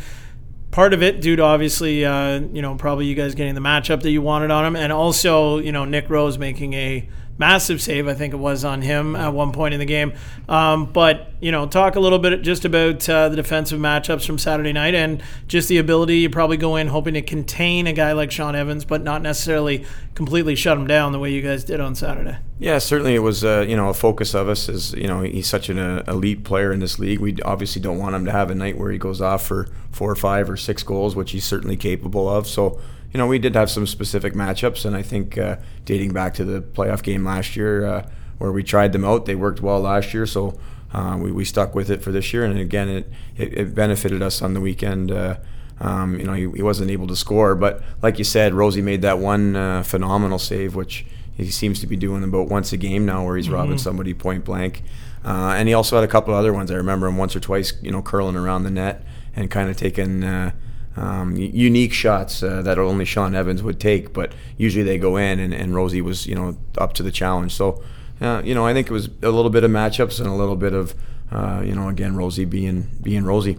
[0.71, 4.03] Part of it due to obviously, uh, you know, probably you guys getting the matchup
[4.03, 8.09] that you wanted on him, and also, you know, Nick Rose making a massive save,
[8.09, 10.13] I think it was on him at one point in the game.
[10.49, 14.39] Um, but you know, talk a little bit just about uh, the defensive matchups from
[14.39, 18.13] Saturday night and just the ability you probably go in hoping to contain a guy
[18.13, 21.81] like Shawn Evans, but not necessarily completely shut him down the way you guys did
[21.81, 22.39] on Saturday.
[22.59, 25.47] Yeah, certainly it was uh, you know a focus of us is you know he's
[25.47, 27.21] such an uh, elite player in this league.
[27.21, 30.11] We obviously don't want him to have a night where he goes off for four
[30.11, 32.47] or five or six goals, which he's certainly capable of.
[32.47, 32.81] So
[33.13, 36.45] you know, we did have some specific matchups, and I think uh, dating back to
[36.45, 40.13] the playoff game last year, uh, where we tried them out, they worked well last
[40.13, 40.59] year, so
[40.93, 44.23] uh, we, we stuck with it for this year, and again, it, it, it benefited
[44.23, 45.11] us on the weekend.
[45.11, 45.37] Uh,
[45.81, 49.03] um, you know, he, he, wasn't able to score, but like you said, Rosie made
[49.03, 51.05] that one uh, phenomenal save, which
[51.37, 53.55] he seems to be doing about once a game now, where he's mm-hmm.
[53.55, 54.83] robbing somebody point blank.
[55.23, 56.71] Uh, and he also had a couple of other ones.
[56.71, 59.77] I remember him once or twice, you know, curling around the net and kind of
[59.77, 60.53] taking
[60.97, 65.39] um, unique shots uh, that only Shawn Evans would take, but usually they go in,
[65.39, 67.55] and, and Rosie was, you know, up to the challenge.
[67.55, 67.83] So,
[68.21, 70.57] uh, you know, I think it was a little bit of matchups and a little
[70.57, 70.95] bit of,
[71.31, 73.59] uh, you know, again, Rosie being being Rosie.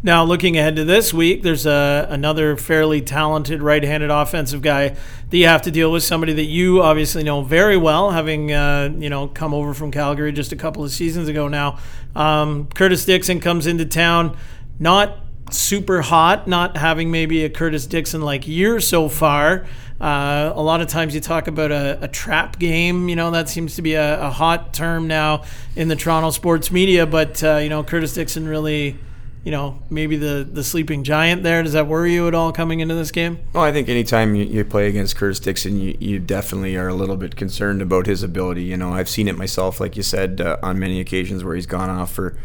[0.00, 5.36] Now, looking ahead to this week, there's a, another fairly talented right-handed offensive guy that
[5.36, 6.04] you have to deal with.
[6.04, 10.32] Somebody that you obviously know very well, having uh, you know come over from Calgary
[10.32, 11.48] just a couple of seasons ago.
[11.48, 11.78] Now,
[12.14, 14.36] um, Curtis Dixon comes into town,
[14.78, 15.18] not
[15.54, 19.66] super hot, not having maybe a Curtis Dixon like year so far.
[20.00, 23.48] Uh, a lot of times you talk about a, a, trap game, you know, that
[23.48, 25.42] seems to be a, a, hot term now
[25.74, 27.04] in the Toronto sports media.
[27.04, 28.96] But, uh, you know, Curtis Dixon really
[29.44, 31.62] you know, maybe the the sleeping giant there.
[31.62, 33.38] Does that worry you at all coming into this game?
[33.54, 36.94] Well, I think anytime you, you play against Curtis Dixon, you, you definitely are a
[36.94, 38.64] little bit concerned about his ability.
[38.64, 41.66] You know, I've seen it myself, like you said, uh, on many occasions where he's
[41.66, 42.36] gone off for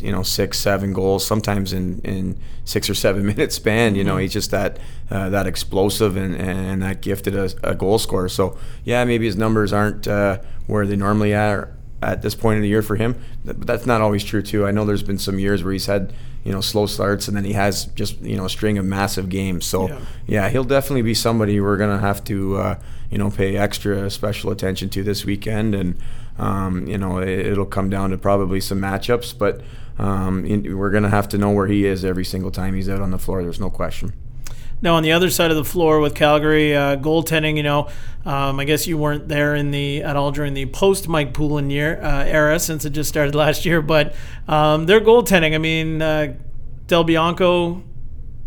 [0.00, 3.94] you know six, seven goals, sometimes in, in six or seven minute span.
[3.94, 4.78] You know, he's just that
[5.10, 8.28] uh, that explosive and, and that gifted a, a goal scorer.
[8.28, 11.70] So yeah, maybe his numbers aren't uh, where they normally are
[12.02, 13.16] at this point in the year for him.
[13.44, 14.66] But that's not always true too.
[14.66, 16.12] I know there's been some years where he's had
[16.44, 19.28] you know slow starts and then he has just you know a string of massive
[19.28, 19.64] games.
[19.66, 22.78] So yeah, yeah he'll definitely be somebody we're gonna have to uh,
[23.10, 25.96] you know pay extra special attention to this weekend and.
[26.38, 29.60] Um, you know, it, will come down to probably some matchups, but
[29.98, 30.42] um,
[30.76, 33.10] we're going to have to know where he is every single time he's out on
[33.10, 33.42] the floor.
[33.42, 34.12] There's no question.
[34.82, 37.88] Now, on the other side of the floor with Calgary, uh, goaltending, you know,
[38.26, 41.70] um, I guess you weren't there in the at all during the post Mike Poulin
[41.70, 44.14] year uh, era since it just started last year, but
[44.48, 46.34] um, their goaltending, I mean, uh,
[46.86, 47.82] Del Bianco,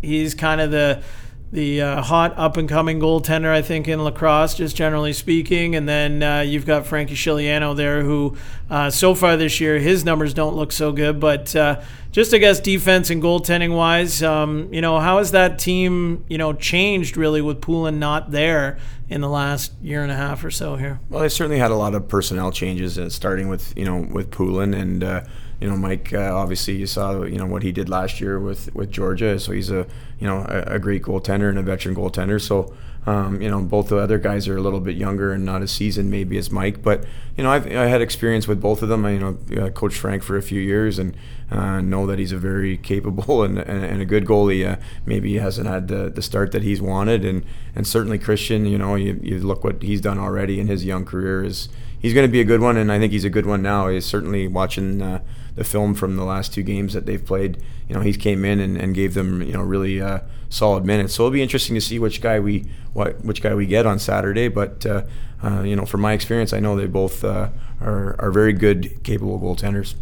[0.00, 1.02] he's kind of the
[1.50, 5.74] the uh, hot up and coming goaltender, I think, in lacrosse, just generally speaking.
[5.74, 8.36] And then uh, you've got Frankie Scigliano there, who
[8.68, 11.18] uh, so far this year, his numbers don't look so good.
[11.18, 11.80] But uh,
[12.12, 16.36] just, I guess, defense and goaltending wise, um, you know, how has that team, you
[16.36, 20.50] know, changed really with Poulin not there in the last year and a half or
[20.50, 21.00] so here?
[21.08, 24.30] Well, they certainly had a lot of personnel changes, uh, starting with, you know, with
[24.30, 25.22] Poulin and uh,
[25.60, 26.12] you know, Mike.
[26.12, 29.38] Uh, obviously, you saw you know what he did last year with with Georgia.
[29.38, 29.86] So he's a
[30.18, 32.40] you know a, a great goaltender and a veteran goaltender.
[32.40, 32.74] So
[33.08, 35.70] um, you know, both the other guys are a little bit younger and not as
[35.70, 37.04] seasoned maybe as Mike, but
[37.36, 39.06] you know, I've I had experience with both of them.
[39.06, 41.16] I you know uh, coached Frank for a few years and
[41.50, 44.70] uh, know that he's a very capable and, and, and a good goalie.
[44.70, 47.44] Uh, maybe he hasn't had the, the start that he's wanted, and
[47.74, 48.66] and certainly Christian.
[48.66, 52.14] You know, you, you look what he's done already in his young career is he's
[52.14, 53.88] going to be a good one, and I think he's a good one now.
[53.88, 55.22] He's certainly watching uh,
[55.54, 57.58] the film from the last two games that they've played.
[57.88, 61.14] You know, he came in and, and gave them you know really uh, solid minutes.
[61.14, 63.98] So it'll be interesting to see which guy we what which guy we get on
[63.98, 64.48] Saturday.
[64.48, 65.02] But uh,
[65.42, 69.02] uh you know, from my experience, I know they both uh, are are very good,
[69.02, 69.94] capable goaltenders.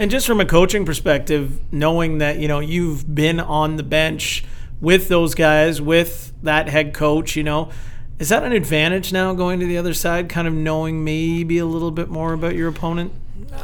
[0.00, 4.44] And just from a coaching perspective, knowing that you know you've been on the bench
[4.80, 7.70] with those guys, with that head coach, you know
[8.18, 11.66] is that an advantage now going to the other side, kind of knowing maybe a
[11.66, 13.12] little bit more about your opponent?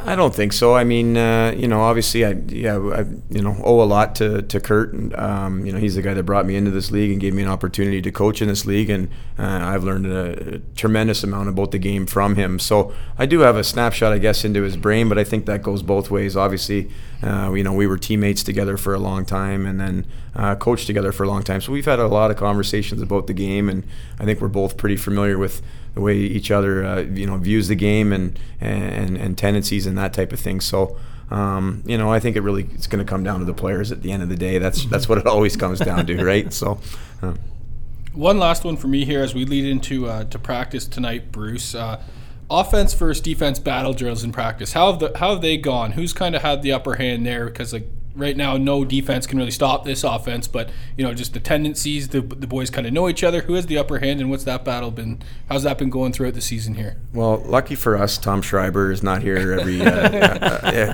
[0.05, 0.75] I don't think so.
[0.75, 4.41] I mean, uh, you know, obviously, I yeah, I you know owe a lot to
[4.43, 7.11] to Curt, and um, you know he's the guy that brought me into this league
[7.11, 9.09] and gave me an opportunity to coach in this league, and
[9.39, 12.59] uh, I've learned a, a, tremendous amount about the game from him.
[12.59, 15.63] So I do have a snapshot, I guess, into his brain, but I think that
[15.63, 16.37] goes both ways.
[16.37, 16.91] Obviously,
[17.23, 20.87] uh, you know, we were teammates together for a long time, and then uh, coached
[20.87, 21.61] together for a long time.
[21.61, 23.83] So we've had a lot of conversations about the game, and
[24.19, 25.61] I think we're both pretty familiar with
[25.95, 29.97] the way each other uh, you know views the game and, and and tendencies and
[29.97, 30.61] that type of thing.
[30.61, 30.97] So.
[31.31, 33.91] Um, you know, I think it really it's going to come down to the players
[33.91, 34.59] at the end of the day.
[34.59, 36.53] That's that's what it always comes down to, right?
[36.53, 36.79] So,
[37.23, 37.33] uh.
[38.13, 41.73] one last one for me here as we lead into uh, to practice tonight, Bruce.
[41.73, 41.99] Uh,
[42.49, 44.73] offense versus defense battle drills in practice.
[44.73, 45.93] How have the how have they gone?
[45.93, 47.45] Who's kind of had the upper hand there?
[47.45, 50.47] Because like right now, no defense can really stop this offense.
[50.47, 53.41] But you know, just the tendencies, the, the boys kind of know each other.
[53.41, 55.21] Who has the upper hand, and what's that battle been?
[55.49, 56.97] How's that been going throughout the season here?
[57.13, 60.93] Well, lucky for us, Tom Schreiber is not here every uh, uh,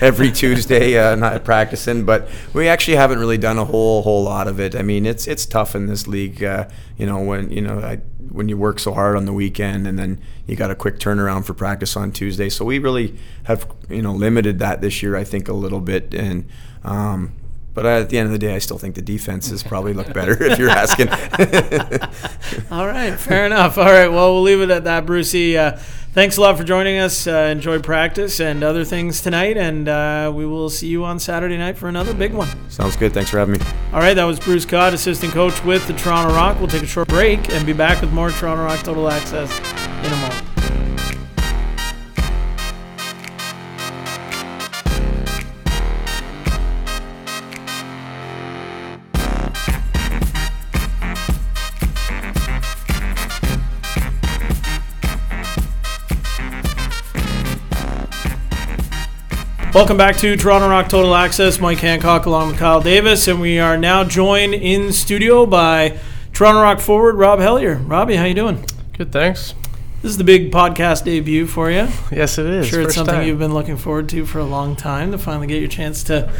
[0.00, 2.04] every Tuesday, uh, not practicing.
[2.04, 4.74] But we actually haven't really done a whole whole lot of it.
[4.74, 6.42] I mean, it's it's tough in this league.
[6.42, 8.00] Uh, you know, when you know I,
[8.32, 11.44] when you work so hard on the weekend and then you got a quick turnaround
[11.44, 12.48] for practice on Tuesday.
[12.48, 16.14] So we really have you know limited that this year, I think, a little bit.
[16.14, 16.48] And
[16.84, 17.32] um,
[17.74, 20.42] but at the end of the day, I still think the defenses probably look better
[20.42, 21.08] if you're asking.
[22.70, 23.78] All right, fair enough.
[23.78, 25.56] All right, well, we'll leave it at that, Brucey.
[25.56, 25.78] Uh,
[26.12, 27.26] thanks a lot for joining us.
[27.26, 31.56] Uh, enjoy practice and other things tonight, and uh, we will see you on Saturday
[31.56, 32.48] night for another big one.
[32.70, 33.14] Sounds good.
[33.14, 33.66] Thanks for having me.
[33.92, 36.58] All right, that was Bruce Codd, assistant coach with the Toronto Rock.
[36.58, 39.58] We'll take a short break and be back with more Toronto Rock Total Access
[40.04, 40.51] in a moment.
[59.74, 61.58] Welcome back to Toronto Rock Total Access.
[61.58, 65.98] Mike Hancock along with Kyle Davis, and we are now joined in studio by
[66.34, 67.76] Toronto Rock forward Rob Hellyer.
[67.76, 68.62] Robbie, how you doing?
[68.98, 69.54] Good, thanks.
[70.02, 71.88] This is the big podcast debut for you.
[72.10, 72.68] Yes, it is.
[72.68, 73.26] Sure, it's something time.
[73.26, 76.30] you've been looking forward to for a long time to finally get your chance to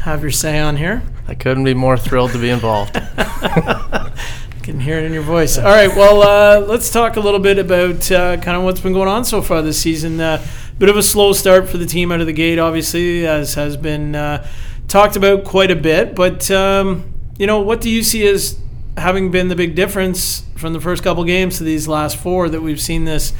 [0.00, 1.02] have your say on here.
[1.26, 2.94] I couldn't be more thrilled to be involved.
[2.94, 4.12] I
[4.62, 5.56] can hear it in your voice.
[5.56, 8.92] All right, well, uh, let's talk a little bit about uh, kind of what's been
[8.92, 10.20] going on so far this season.
[10.20, 10.44] Uh,
[10.82, 13.76] bit of a slow start for the team out of the gate, obviously, as has
[13.76, 14.44] been uh,
[14.88, 16.16] talked about quite a bit.
[16.16, 18.58] But um, you know, what do you see as
[18.96, 22.62] having been the big difference from the first couple games to these last four that
[22.62, 23.32] we've seen this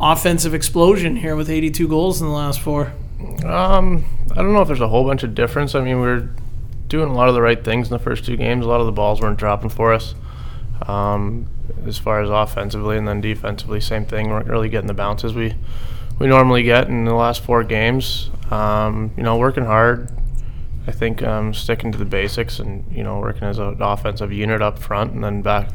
[0.00, 2.92] offensive explosion here with 82 goals in the last four?
[3.46, 5.76] Um, I don't know if there's a whole bunch of difference.
[5.76, 6.28] I mean, we are
[6.88, 8.66] doing a lot of the right things in the first two games.
[8.66, 10.16] A lot of the balls weren't dropping for us.
[10.88, 11.48] Um,
[11.86, 14.26] as far as offensively and then defensively, same thing.
[14.26, 15.54] We weren't really getting the bounces we
[16.18, 18.30] we normally get in the last four games.
[18.50, 20.10] Um, you know, working hard.
[20.86, 24.62] I think um, sticking to the basics and you know working as an offensive unit
[24.62, 25.70] up front and then back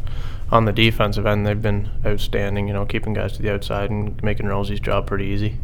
[0.51, 2.67] on the defensive end, they've been outstanding.
[2.67, 5.57] You know, keeping guys to the outside and making Rosie's job pretty easy.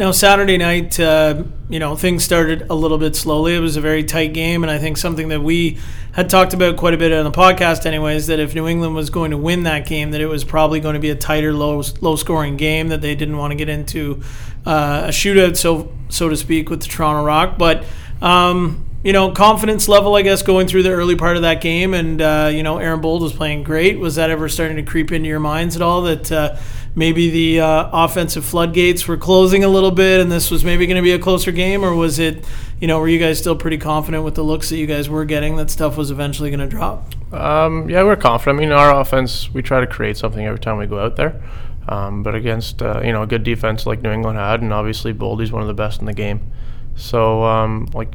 [0.00, 3.54] Now Saturday night, uh, you know, things started a little bit slowly.
[3.54, 5.76] It was a very tight game, and I think something that we
[6.12, 9.10] had talked about quite a bit on the podcast, anyways, that if New England was
[9.10, 11.82] going to win that game, that it was probably going to be a tighter, low,
[12.00, 12.88] low scoring game.
[12.88, 14.22] That they didn't want to get into
[14.64, 17.58] uh, a shootout, so so to speak, with the Toronto Rock.
[17.58, 17.84] But
[18.22, 21.94] um, you know, confidence level, I guess, going through the early part of that game,
[21.94, 23.98] and uh, you know, Aaron Bold was playing great.
[23.98, 26.02] Was that ever starting to creep into your minds at all?
[26.02, 26.56] That uh,
[26.94, 30.96] maybe the uh, offensive floodgates were closing a little bit, and this was maybe going
[30.96, 32.44] to be a closer game, or was it,
[32.78, 35.24] you know, were you guys still pretty confident with the looks that you guys were
[35.24, 37.14] getting that stuff was eventually going to drop?
[37.32, 38.58] Um, yeah, we're confident.
[38.58, 41.42] I mean, our offense, we try to create something every time we go out there.
[41.88, 45.14] Um, but against uh, you know a good defense like New England had, and obviously
[45.14, 46.52] Boldy's one of the best in the game.
[46.94, 48.12] So um, like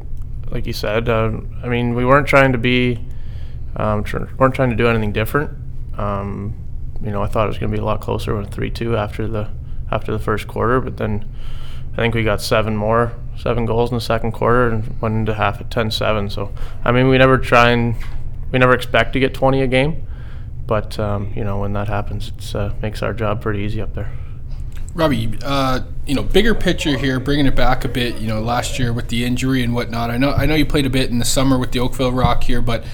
[0.50, 1.32] like you said, uh,
[1.62, 3.04] I mean we weren't trying to be
[3.76, 5.50] um, tr- weren't trying to do anything different.
[5.98, 6.54] Um,
[7.02, 8.96] you know, I thought it was going to be a lot closer with three two
[8.96, 9.50] after the
[9.90, 11.28] after the first quarter, but then
[11.92, 15.34] I think we got seven more, seven goals in the second quarter, and went into
[15.34, 16.30] half at 10-7.
[16.30, 16.52] So
[16.84, 17.96] I mean, we never try and
[18.50, 20.06] we never expect to get 20 a game,
[20.66, 23.94] but um, you know when that happens, it uh, makes our job pretty easy up
[23.94, 24.10] there.
[24.96, 28.16] Robbie, uh, you know, bigger picture here, bringing it back a bit.
[28.16, 30.10] You know, last year with the injury and whatnot.
[30.10, 32.44] I know, I know you played a bit in the summer with the Oakville Rock
[32.44, 32.84] here, but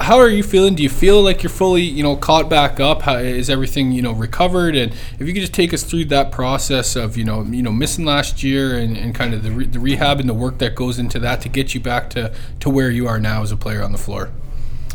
[0.00, 0.74] how are you feeling?
[0.74, 3.02] Do you feel like you're fully, you know, caught back up?
[3.02, 4.76] How, is everything, you know, recovered?
[4.76, 7.72] And if you could just take us through that process of, you know, you know,
[7.72, 10.74] missing last year and, and kind of the, re- the rehab and the work that
[10.74, 13.56] goes into that to get you back to, to where you are now as a
[13.56, 14.30] player on the floor.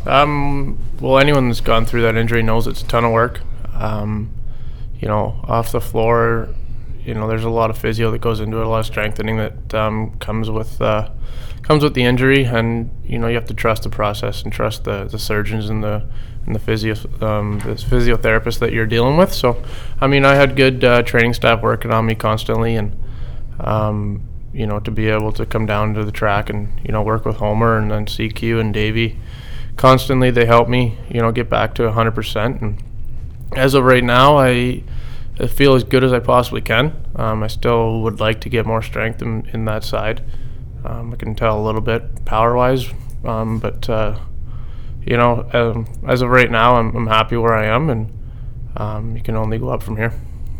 [0.06, 3.40] Um, well, anyone that's gone through that injury knows it's a ton of work.
[3.74, 4.30] Um,
[5.00, 6.48] you know, off the floor,
[7.04, 9.38] you know, there's a lot of physio that goes into it, a lot of strengthening
[9.38, 11.10] that um, comes with uh,
[11.62, 14.84] comes with the injury, and you know, you have to trust the process and trust
[14.84, 16.04] the, the surgeons and the
[16.46, 19.32] and the physio um, the physiotherapist that you're dealing with.
[19.32, 19.62] So,
[20.00, 22.96] I mean, I had good uh, training staff working on me constantly, and
[23.60, 27.02] um, you know, to be able to come down to the track and you know
[27.02, 29.18] work with Homer and then CQ and Davey
[29.76, 32.82] constantly, they help me, you know, get back to 100 percent and
[33.56, 34.82] as of right now, I,
[35.48, 37.06] feel as good as I possibly can.
[37.16, 40.22] Um, I still would like to get more strength in, in that side.
[40.84, 42.86] Um, I can tell a little bit power wise,
[43.24, 44.18] um, but uh,
[45.04, 48.12] you know, um, as of right now, I'm, I'm happy where I am, and
[48.76, 50.12] um, you can only go up from here.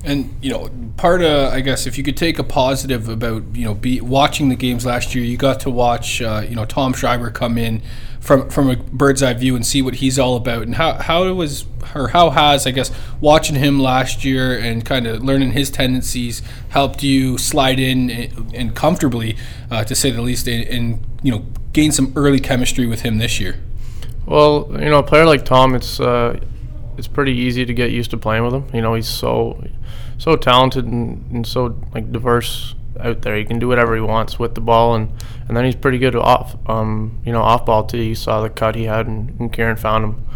[0.02, 3.64] And you know, part of I guess if you could take a positive about you
[3.64, 6.92] know be watching the games last year, you got to watch uh, you know Tom
[6.92, 7.82] Schreiber come in
[8.20, 10.62] from from a bird's eye view and see what he's all about.
[10.62, 15.06] And how how was or how has I guess watching him last year and kind
[15.06, 19.36] of learning his tendencies helped you slide in and, and comfortably,
[19.70, 23.18] uh, to say the least, and, and you know gain some early chemistry with him
[23.18, 23.60] this year.
[24.26, 26.38] Well, you know, a player like Tom, it's uh,
[27.00, 28.66] it's pretty easy to get used to playing with him.
[28.74, 29.64] You know, he's so
[30.18, 33.36] so talented and, and so like diverse out there.
[33.36, 35.10] He can do whatever he wants with the ball, and,
[35.48, 38.02] and then he's pretty good off, um, you know, off ball too.
[38.02, 40.26] You saw the cut he had, and, and Kieran found him,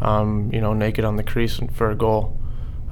[0.00, 2.34] um, you know, naked on the crease for a goal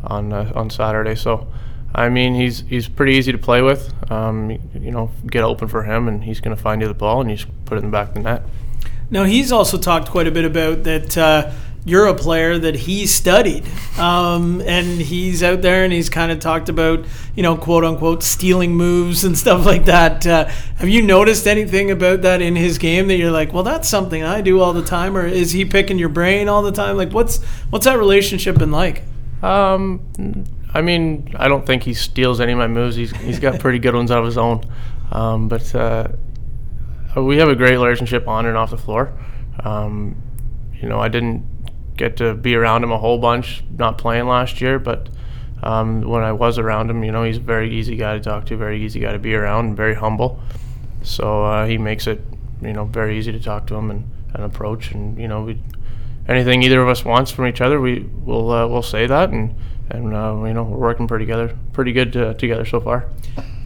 [0.05, 1.14] on uh, on Saturday.
[1.14, 1.51] So,
[1.95, 3.95] I mean, he's he's pretty easy to play with.
[4.12, 7.23] Um, you know, get open for him, and he's going to find you the ball,
[7.23, 8.42] and you just put it in the back of the net.
[9.09, 11.16] Now he's also talked quite a bit about that.
[11.16, 11.51] Uh,
[11.85, 13.64] you're a player that he studied.
[13.99, 18.23] Um, and he's out there and he's kind of talked about, you know, quote unquote,
[18.23, 20.27] stealing moves and stuff like that.
[20.27, 20.45] Uh,
[20.77, 24.23] have you noticed anything about that in his game that you're like, well, that's something
[24.23, 25.17] I do all the time?
[25.17, 26.96] Or is he picking your brain all the time?
[26.96, 29.02] Like, what's, what's that relationship been like?
[29.42, 32.94] Um, I mean, I don't think he steals any of my moves.
[32.94, 34.65] He's, he's got pretty good ones of his own.
[35.11, 36.09] Um, but uh,
[37.17, 39.13] we have a great relationship on and off the floor.
[39.65, 40.17] Um,
[40.81, 41.44] you know, I didn't
[41.97, 45.09] get to be around him a whole bunch, not playing last year, but
[45.63, 48.47] um, when I was around him, you know, he's a very easy guy to talk
[48.47, 50.40] to, very easy guy to be around, and very humble.
[51.03, 52.21] So uh, he makes it,
[52.61, 54.93] you know, very easy to talk to him and, and approach.
[54.93, 55.59] And you know, we,
[56.29, 59.55] anything either of us wants from each other, we will uh, we'll say that, and
[59.90, 63.09] and uh, you know, we're working pretty together, pretty good uh, together so far.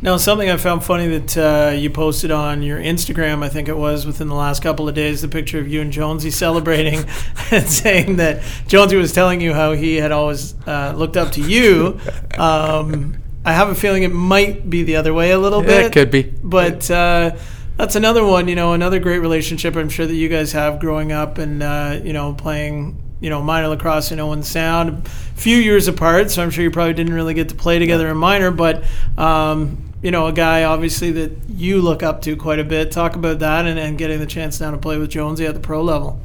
[0.03, 3.77] Now, something I found funny that uh, you posted on your Instagram, I think it
[3.77, 6.99] was within the last couple of days, the picture of you and Jonesy celebrating
[7.51, 11.41] and saying that Jonesy was telling you how he had always uh, looked up to
[11.41, 11.99] you.
[12.39, 15.87] Um, I have a feeling it might be the other way a little bit.
[15.87, 16.23] it could be.
[16.23, 17.37] But uh,
[17.77, 21.13] that's another one, you know, another great relationship I'm sure that you guys have growing
[21.13, 25.07] up and, uh, you know, playing, you know, minor lacrosse in Owen Sound.
[25.07, 28.09] A few years apart, so I'm sure you probably didn't really get to play together
[28.09, 28.85] in minor, but,
[29.17, 32.93] um, you know, a guy obviously that you look up to quite a bit.
[32.93, 35.61] Talk about that and, and getting the chance now to play with Jonesy at the
[35.61, 36.21] pro level.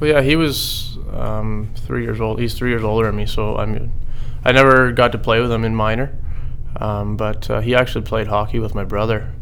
[0.00, 2.40] Well, yeah, he was um, three years old.
[2.40, 3.92] He's three years older than me, so I mean,
[4.44, 6.16] I never got to play with him in minor,
[6.76, 9.32] um, but uh, he actually played hockey with my brother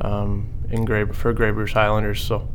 [0.00, 2.22] um, in Grey for Grey Bruce Highlanders.
[2.22, 2.48] So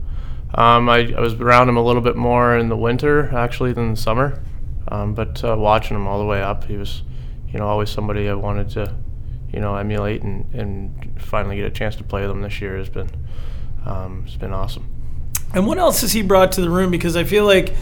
[0.54, 3.92] um, I, I was around him a little bit more in the winter actually than
[3.92, 4.42] the summer,
[4.88, 7.04] um, but uh, watching him all the way up, he was,
[7.50, 8.96] you know, always somebody I wanted to,
[9.54, 12.78] you know, emulate and, and finally get a chance to play with him this year
[12.78, 13.10] has been,
[13.86, 14.90] um, it's been awesome.
[15.54, 16.92] And what else has he brought to the room?
[16.92, 17.74] Because I feel like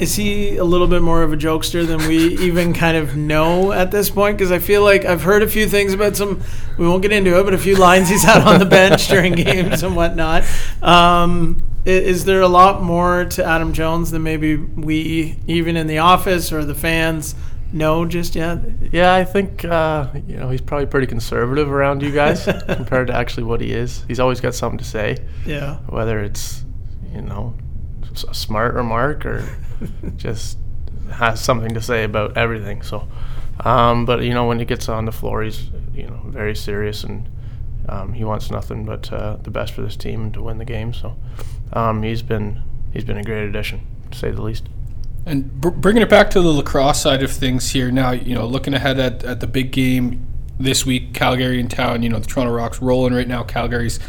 [0.00, 3.70] is he a little bit more of a jokester than we even kind of know
[3.70, 4.38] at this point?
[4.38, 6.42] Because I feel like I've heard a few things about some.
[6.78, 9.34] We won't get into it, but a few lines he's had on the bench during
[9.34, 10.44] games and whatnot.
[10.82, 15.98] Um, is there a lot more to Adam Jones than maybe we, even in the
[15.98, 17.34] office or the fans,
[17.72, 18.58] know just yet?
[18.92, 23.14] Yeah, I think uh, you know he's probably pretty conservative around you guys compared to
[23.14, 24.04] actually what he is.
[24.08, 25.76] He's always got something to say, Yeah.
[25.88, 26.64] whether it's
[27.14, 27.54] you know
[28.28, 29.48] a smart remark or
[30.16, 30.58] just
[31.12, 32.82] has something to say about everything.
[32.82, 33.08] So,
[33.64, 37.04] um, but you know when he gets on the floor, he's you know very serious
[37.04, 37.28] and
[37.88, 40.64] um, he wants nothing but uh, the best for this team and to win the
[40.64, 40.92] game.
[40.92, 41.16] So,
[41.72, 42.62] um, he's been
[42.92, 44.68] he's been a great addition to say the least.
[45.26, 48.46] And br- bringing it back to the lacrosse side of things here now, you know,
[48.46, 50.26] looking ahead at, at the big game
[50.58, 52.02] this week, Calgary in town.
[52.02, 53.42] You know, the Toronto Rock's rolling right now.
[53.42, 54.00] Calgary's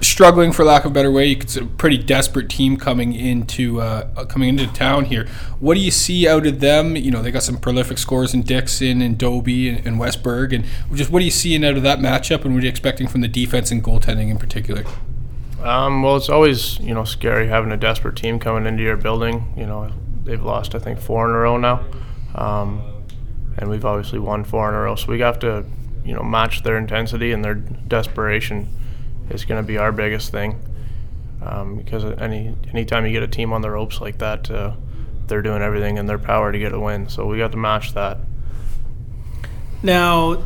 [0.00, 1.26] struggling, for lack of a better way.
[1.26, 5.26] You could a pretty desperate team coming into uh, uh, coming into town here.
[5.60, 6.96] What do you see out of them?
[6.96, 10.52] You know, they got some prolific scores in Dixon and Dobbie and, and Wes Berg,
[10.52, 10.64] and
[10.94, 13.20] just what are you seeing out of that matchup, and what are you expecting from
[13.20, 14.84] the defense and goaltending in particular?
[15.62, 19.54] Um, well, it's always you know scary having a desperate team coming into your building.
[19.56, 19.92] You know
[20.24, 21.84] they've lost I think four in a row now,
[22.34, 22.82] um,
[23.56, 24.96] and we've obviously won four in a row.
[24.96, 25.64] So we have to
[26.04, 28.68] you know match their intensity and their desperation
[29.30, 30.60] is going to be our biggest thing.
[31.44, 34.74] Um, because any anytime you get a team on the ropes like that, uh,
[35.26, 37.08] they're doing everything in their power to get a win.
[37.08, 38.18] So we got to match that.
[39.82, 40.44] Now,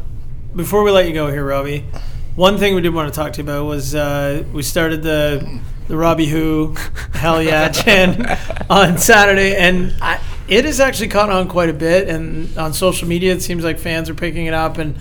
[0.55, 1.85] before we let you go here, Robbie,
[2.37, 5.61] one thing we did want to talk to you about was uh, we started the
[5.89, 6.75] the Robbie Who
[7.15, 8.21] Hell Yeah chant
[8.71, 12.09] on Saturday, and I, it has actually caught on quite a bit.
[12.09, 14.79] And on social media, it seems like fans are picking it up.
[14.79, 14.97] And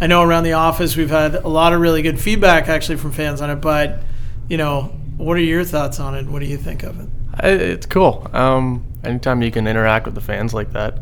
[0.00, 3.12] I know around the office, we've had a lot of really good feedback actually from
[3.12, 3.56] fans on it.
[3.56, 4.00] But
[4.48, 6.26] you know, what are your thoughts on it?
[6.26, 7.08] What do you think of it?
[7.44, 8.28] It's cool.
[8.32, 10.98] Um, anytime you can interact with the fans like that,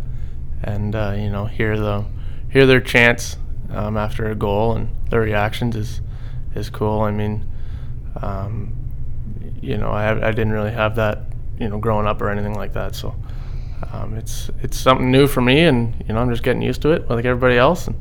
[0.62, 2.04] and uh, you know hear the
[2.50, 3.36] hear their chants
[3.70, 6.00] um, after a goal and their reactions is
[6.54, 7.00] is cool.
[7.02, 7.46] I mean,
[8.22, 8.72] um,
[9.60, 11.22] you know, I I didn't really have that
[11.58, 13.14] you know growing up or anything like that, so
[13.92, 16.90] um, it's it's something new for me, and you know I'm just getting used to
[16.92, 17.96] it like everybody else, and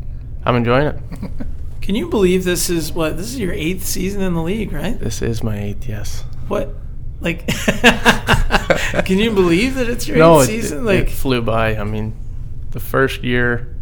[0.46, 1.00] I'm enjoying it.
[1.82, 5.00] Can you believe this is what this is your eighth season in the league, right?
[5.00, 6.26] This is my eighth, yes.
[6.50, 6.76] What?
[7.22, 7.48] Like,
[9.06, 10.80] can you believe that it's your no, eighth it, season?
[10.80, 11.78] it- like, it flew by.
[11.78, 12.14] I mean,
[12.72, 13.74] the first year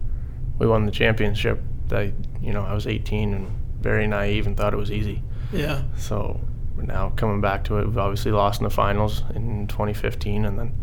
[0.60, 1.62] we won the championship,
[1.92, 3.48] I you know I was 18 and
[3.82, 5.22] very naive and thought it was easy.
[5.54, 6.40] yeah, So
[6.78, 10.74] now coming back to it, we've obviously lost in the finals in 2015, and then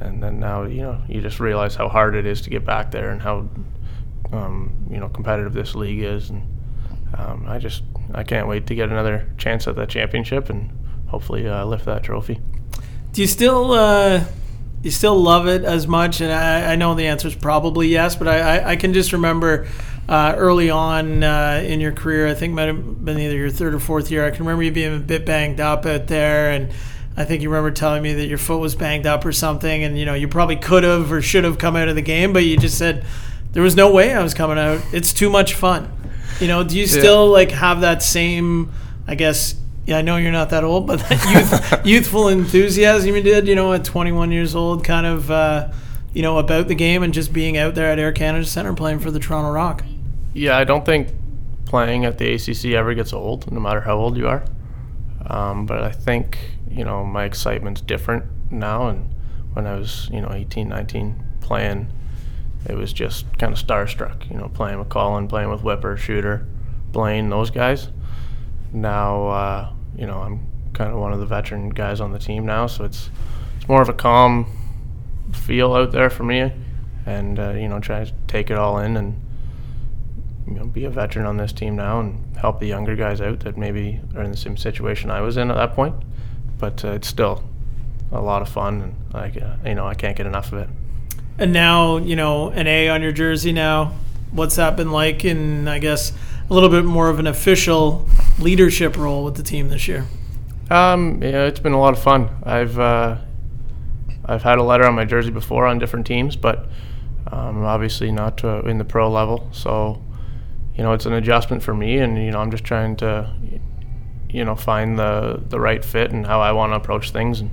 [0.00, 2.90] and then now you know you just realize how hard it is to get back
[2.90, 3.48] there and how
[4.32, 6.42] um, you know competitive this league is, and
[7.16, 7.82] um, I just
[8.14, 10.70] I can't wait to get another chance at that championship and
[11.08, 12.40] hopefully uh, lift that trophy.
[13.12, 14.24] do you still uh,
[14.82, 16.20] you still love it as much?
[16.20, 19.12] And I, I know the answer is probably yes, but I, I, I can just
[19.12, 19.66] remember.
[20.08, 23.50] Uh, early on uh, in your career, I think it might have been either your
[23.50, 24.24] third or fourth year.
[24.24, 26.72] I can remember you being a bit banged up out there, and
[27.14, 29.98] I think you remember telling me that your foot was banged up or something, and
[29.98, 32.44] you know you probably could have or should have come out of the game, but
[32.46, 33.04] you just said
[33.52, 34.80] there was no way I was coming out.
[34.94, 35.92] It's too much fun.
[36.40, 38.72] You know, do you still like have that same?
[39.06, 39.56] I guess.
[39.84, 43.46] Yeah, I know you're not that old, but that youth, youthful enthusiasm you did.
[43.46, 45.30] You know, at 21 years old, kind of.
[45.30, 45.70] Uh,
[46.12, 48.98] you know about the game and just being out there at Air Canada Centre playing
[48.98, 49.84] for the Toronto Rock.
[50.34, 51.08] Yeah, I don't think
[51.64, 54.44] playing at the ACC ever gets old, no matter how old you are.
[55.26, 56.38] Um, but I think
[56.70, 59.14] you know my excitement's different now, and
[59.52, 61.92] when I was you know 18, 19 playing,
[62.66, 64.30] it was just kind of starstruck.
[64.30, 66.46] You know, playing with Colin, playing with Whipper, Shooter,
[66.92, 67.88] Blaine, those guys.
[68.72, 72.46] Now, uh, you know, I'm kind of one of the veteran guys on the team
[72.46, 73.10] now, so it's
[73.56, 74.46] it's more of a calm
[75.32, 76.52] feel out there for me,
[77.06, 79.20] and uh, you know, try to take it all in and
[80.48, 83.40] you know, be a veteran on this team now and help the younger guys out
[83.40, 85.94] that maybe are in the same situation I was in at that point.
[86.58, 87.44] But uh, it's still
[88.10, 90.68] a lot of fun, and like uh, you know, I can't get enough of it.
[91.38, 93.94] And now, you know, an A on your jersey now.
[94.32, 96.12] What's that been like in, I guess,
[96.50, 98.06] a little bit more of an official
[98.38, 100.06] leadership role with the team this year?
[100.70, 102.28] Um, yeah, it's been a lot of fun.
[102.42, 103.18] I've uh,
[104.24, 106.66] I've had a letter on my jersey before on different teams, but
[107.30, 109.48] um, obviously not uh, in the pro level.
[109.52, 110.02] So,
[110.78, 113.34] you know, it's an adjustment for me, and you know, I'm just trying to,
[114.30, 117.50] you know, find the the right fit and how I want to approach things, and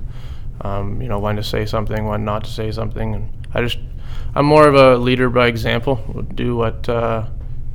[0.62, 3.80] um, you know, when to say something, when not to say something, and I just
[4.36, 5.96] I'm more of a leader by example.
[6.36, 7.26] Do what uh,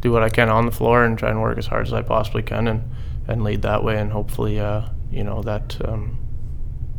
[0.01, 2.03] do what I can on the floor and try and work as hard as I
[2.03, 2.85] possibly can, and
[3.27, 6.17] and lead that way, and hopefully, uh, you know, that um,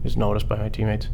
[0.03, 1.07] is noticed by my teammates.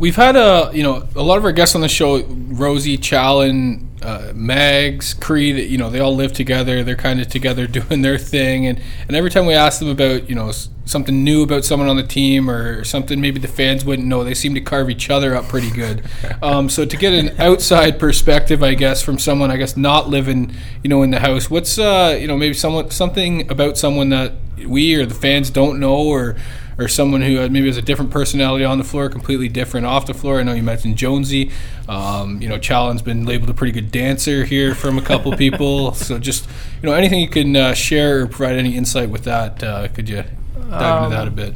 [0.00, 3.90] We've had a you know a lot of our guests on the show, Rosie, Challen,
[4.02, 5.70] uh, Mags, Creed.
[5.70, 6.82] You know they all live together.
[6.82, 10.26] They're kind of together doing their thing, and and every time we ask them about
[10.26, 10.52] you know
[10.86, 14.32] something new about someone on the team or something maybe the fans wouldn't know, they
[14.32, 16.02] seem to carve each other up pretty good.
[16.42, 20.54] Um, so to get an outside perspective, I guess from someone I guess not living
[20.82, 24.32] you know in the house, what's uh you know maybe someone something about someone that
[24.66, 26.36] we or the fans don't know or
[26.80, 30.14] or someone who maybe has a different personality on the floor, completely different off the
[30.14, 30.40] floor.
[30.40, 31.50] I know you mentioned Jonesy.
[31.86, 35.92] Um, you know, Challen's been labeled a pretty good dancer here from a couple people.
[35.92, 36.48] So just
[36.82, 40.08] you know, anything you can uh, share or provide any insight with that, uh, could
[40.08, 40.24] you
[40.54, 41.54] dive um, into that a bit?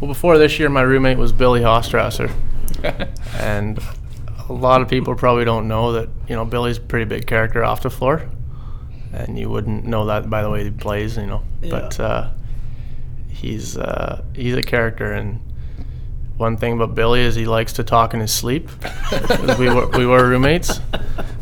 [0.00, 2.32] Well, before this year, my roommate was Billy Hostrawser,
[3.38, 3.78] and
[4.48, 7.62] a lot of people probably don't know that you know Billy's a pretty big character
[7.62, 8.26] off the floor,
[9.12, 11.42] and you wouldn't know that by the way he plays, you know.
[11.60, 11.70] Yeah.
[11.70, 12.30] But uh,
[13.32, 15.40] he's uh, he's a character, and
[16.36, 18.68] one thing about Billy is he likes to talk in his sleep.
[19.58, 20.80] we were we were roommates,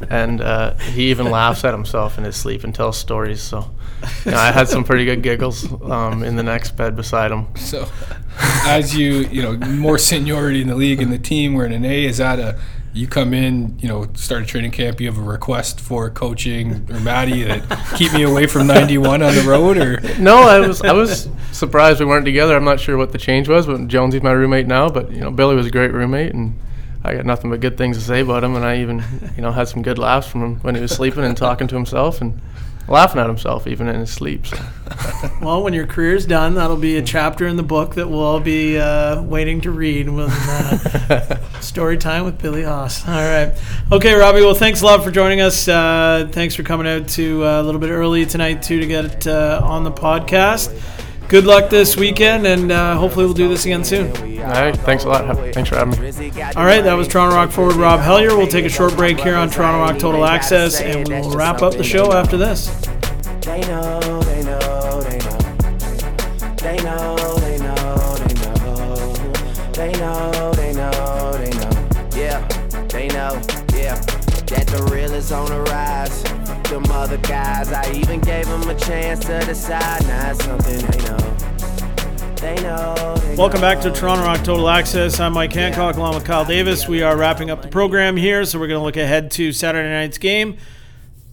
[0.08, 3.42] and uh, he even laughs at himself in his sleep and tells stories.
[3.42, 3.70] So,
[4.24, 7.46] you know, I had some pretty good giggles um, in the next bed beside him.
[7.56, 7.88] So,
[8.64, 11.84] as you you know more seniority in the league and the team, we're in an
[11.84, 12.04] A.
[12.04, 12.58] Is that a
[12.92, 16.86] you come in, you know, start a training camp, you have a request for coaching
[16.90, 20.82] or Maddie that keep me away from 91 on the road or No, I was
[20.82, 22.56] I was surprised we weren't together.
[22.56, 25.30] I'm not sure what the change was, but Jonesy's my roommate now, but you know,
[25.30, 26.58] Billy was a great roommate and
[27.04, 29.04] I got nothing but good things to say about him and I even,
[29.36, 31.74] you know, had some good laughs from him when he was sleeping and talking to
[31.74, 32.40] himself and
[32.90, 34.46] laughing at himself even in his sleep.
[34.46, 34.58] So.
[35.42, 38.40] well, when your career's done, that'll be a chapter in the book that we'll all
[38.40, 40.08] be uh, waiting to read.
[40.08, 43.06] With uh, story time with Billy Haas.
[43.06, 43.56] All right,
[43.92, 44.40] okay, Robbie.
[44.40, 45.68] Well, thanks a lot for joining us.
[45.68, 49.26] Uh, thanks for coming out to uh, a little bit early tonight too to get
[49.26, 50.99] uh, on the podcast.
[51.30, 54.08] Good luck this weekend, and uh, hopefully we'll do this again soon.
[54.40, 55.36] All right, thanks a lot.
[55.54, 56.10] Thanks for having me.
[56.56, 58.36] All right, that was Toronto Rock forward Rob Hellyer.
[58.36, 61.62] We'll take a short break here on Toronto Rock Total Access, and we will wrap
[61.62, 62.66] up the show after this.
[63.42, 65.38] They know, they know, they know.
[66.56, 69.14] They know, they know, they know.
[69.72, 72.08] They know, they know, they know.
[72.16, 72.44] Yeah,
[72.88, 73.40] they know,
[73.72, 73.94] yeah.
[74.50, 76.29] That the real is on the rise.
[76.70, 80.06] Them other guys, I even gave them a chance to decide.
[80.06, 81.16] Now it's something they know.
[82.36, 85.18] They know, they Welcome back to Toronto Rock Total Access.
[85.18, 86.86] I'm Mike Hancock along with Kyle Davis.
[86.86, 89.88] We are wrapping up the program here, so we're going to look ahead to Saturday
[89.88, 90.58] night's game.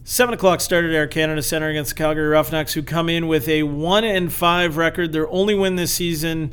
[0.02, 3.62] 7 o'clock started Air Canada Center against the Calgary Roughnecks, who come in with a
[3.62, 5.12] 1 and 5 record.
[5.12, 6.52] Their only win this season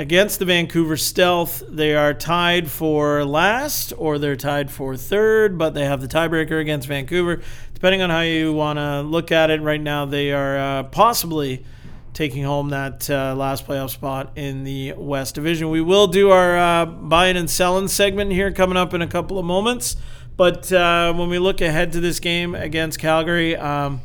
[0.00, 1.62] against the Vancouver Stealth.
[1.68, 6.58] They are tied for last or they're tied for third, but they have the tiebreaker
[6.58, 7.42] against Vancouver.
[7.74, 11.66] Depending on how you want to look at it, right now they are uh, possibly
[12.14, 15.68] taking home that uh, last playoff spot in the West Division.
[15.68, 19.38] We will do our uh, buying and selling segment here coming up in a couple
[19.38, 19.96] of moments.
[20.34, 24.00] But uh, when we look ahead to this game against Calgary, um,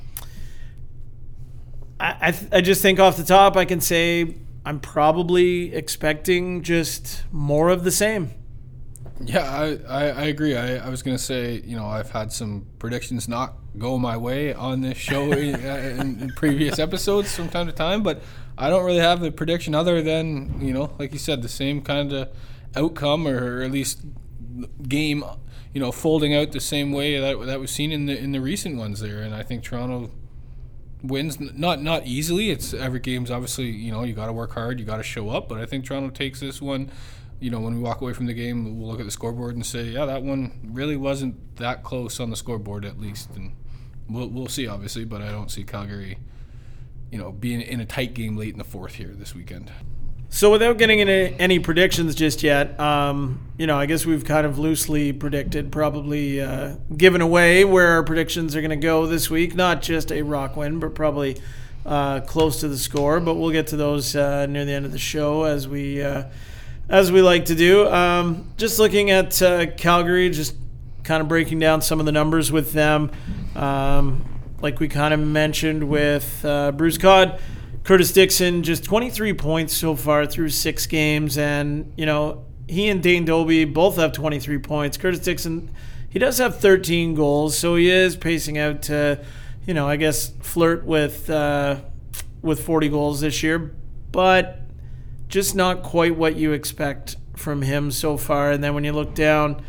[2.02, 4.36] I, I, th- I just think off the top, I can say
[4.66, 8.32] I'm probably expecting just more of the same.
[9.22, 10.56] Yeah, I, I, I agree.
[10.58, 14.18] I, I was going to say, you know, I've had some predictions not go my
[14.18, 18.22] way on this show in, in, previous episodes from time to time, but
[18.58, 21.82] I don't really have a prediction other than, you know, like you said, the same
[21.82, 22.30] kind of
[22.76, 24.02] outcome or at least
[24.88, 25.24] game
[25.76, 28.40] you know, folding out the same way that that was seen in the in the
[28.40, 29.22] recent ones there.
[29.22, 30.10] And I think Toronto
[31.08, 32.50] wins not not easily.
[32.52, 35.30] It's every game's obviously you know you got to work hard, you got to show
[35.30, 35.50] up.
[35.50, 36.92] But I think Toronto takes this one.
[37.40, 39.66] You know, when we walk away from the game, we'll look at the scoreboard and
[39.66, 43.30] say, yeah, that one really wasn't that close on the scoreboard at least.
[43.36, 43.54] And
[44.10, 46.18] we'll we'll see obviously, but I don't see Calgary,
[47.12, 49.72] you know, being in a tight game late in the fourth here this weekend.
[50.36, 54.46] So without getting into any predictions just yet, um, you know, I guess we've kind
[54.46, 59.30] of loosely predicted, probably uh, given away where our predictions are going to go this
[59.30, 59.56] week.
[59.56, 61.38] Not just a rock win, but probably
[61.86, 63.22] uh, close to the score.
[63.22, 66.26] But we'll get to those uh, near the end of the show as we uh,
[66.90, 67.88] as we like to do.
[67.88, 70.54] Um, just looking at uh, Calgary, just
[71.06, 73.10] kind of breaking down some of the numbers with them.
[73.56, 74.26] Um,
[74.60, 77.40] like we kind of mentioned with uh, Bruce Codd.
[77.86, 81.38] Curtis Dixon, just 23 points so far through six games.
[81.38, 84.98] And, you know, he and Dane Dobbie both have 23 points.
[84.98, 85.70] Curtis Dixon,
[86.10, 89.24] he does have 13 goals, so he is pacing out to,
[89.68, 91.82] you know, I guess flirt with uh,
[92.42, 93.76] with 40 goals this year,
[94.12, 94.62] but
[95.28, 98.52] just not quite what you expect from him so far.
[98.52, 99.64] And then when you look down,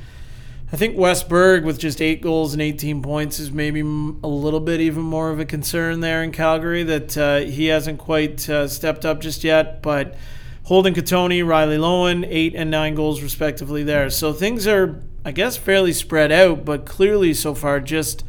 [0.72, 4.58] I think Wes Berg with just eight goals and 18 points is maybe a little
[4.58, 8.66] bit even more of a concern there in Calgary that uh, he hasn't quite uh,
[8.66, 9.80] stepped up just yet.
[9.80, 10.16] But
[10.64, 14.10] Holden Cattoni, Riley Loewen, eight and nine goals respectively there.
[14.10, 18.24] So things are, I guess, fairly spread out, but clearly so far just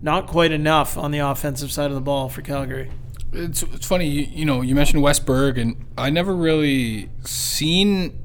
[0.00, 2.92] not quite enough on the offensive side of the ball for Calgary.
[3.32, 8.19] It's, it's funny, you, you know, you mentioned Wes Berg, and I never really seen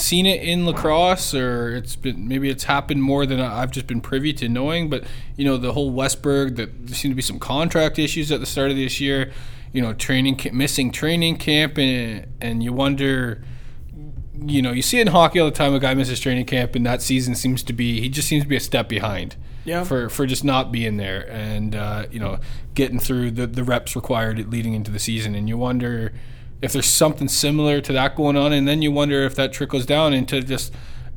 [0.00, 4.00] seen it in lacrosse or it's been maybe it's happened more than I've just been
[4.00, 5.04] privy to knowing but
[5.36, 8.40] you know the whole Wes Berg that there seemed to be some contract issues at
[8.40, 9.32] the start of this year
[9.72, 13.42] you know training missing training camp and and you wonder
[14.46, 16.74] you know you see it in hockey all the time a guy misses training camp
[16.74, 19.84] and that season seems to be he just seems to be a step behind Yeah.
[19.84, 22.38] for for just not being there and uh, you know
[22.74, 26.12] getting through the the reps required leading into the season and you wonder
[26.62, 29.86] if there's something similar to that going on, and then you wonder if that trickles
[29.86, 30.72] down into just,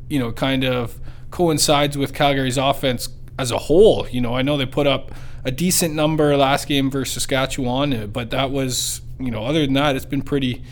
[0.10, 1.00] you know, kind of
[1.32, 4.08] coincides with Calgary's offense as a whole.
[4.10, 5.12] You know, I know they put up
[5.44, 9.96] a decent number last game versus Saskatchewan, but that was, you know, other than that,
[9.96, 10.64] it's been pretty.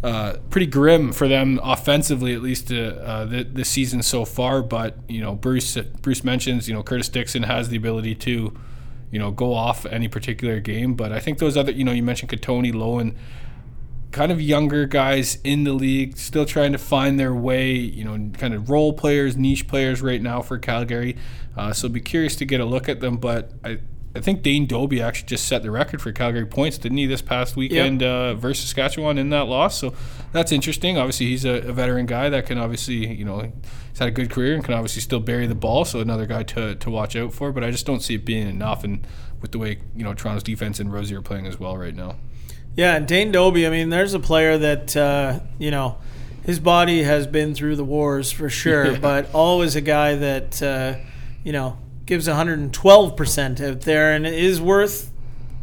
[0.00, 4.62] Uh, pretty grim for them offensively, at least uh, uh, this season so far.
[4.62, 8.56] But you know, Bruce Bruce mentions you know Curtis Dixon has the ability to,
[9.10, 10.94] you know, go off any particular game.
[10.94, 13.16] But I think those other, you know, you mentioned Cattoni, Loewen,
[14.10, 18.30] kind of younger guys in the league, still trying to find their way, you know,
[18.38, 21.16] kind of role players, niche players right now for Calgary.
[21.56, 23.16] Uh, so be curious to get a look at them.
[23.16, 23.78] But I,
[24.14, 27.20] I think Dane Dobbie actually just set the record for Calgary points, didn't he, this
[27.20, 28.10] past weekend yep.
[28.10, 29.78] uh, versus Saskatchewan in that loss?
[29.78, 29.94] So
[30.32, 30.96] that's interesting.
[30.96, 33.52] Obviously, he's a, a, veteran guy that can obviously, you know,
[33.90, 35.84] he's had a good career and can obviously still bury the ball.
[35.84, 37.52] So another guy to, to watch out for.
[37.52, 38.84] But I just don't see it being enough.
[38.84, 39.06] And
[39.42, 42.16] with the way, you know, Toronto's defense and Rosie are playing as well right now.
[42.78, 45.98] Yeah, and Dane Dobbie, I mean, there's a player that, uh, you know,
[46.44, 48.98] his body has been through the wars for sure, yeah.
[49.00, 50.94] but always a guy that, uh,
[51.42, 51.76] you know,
[52.06, 55.10] gives 112% out there and is worth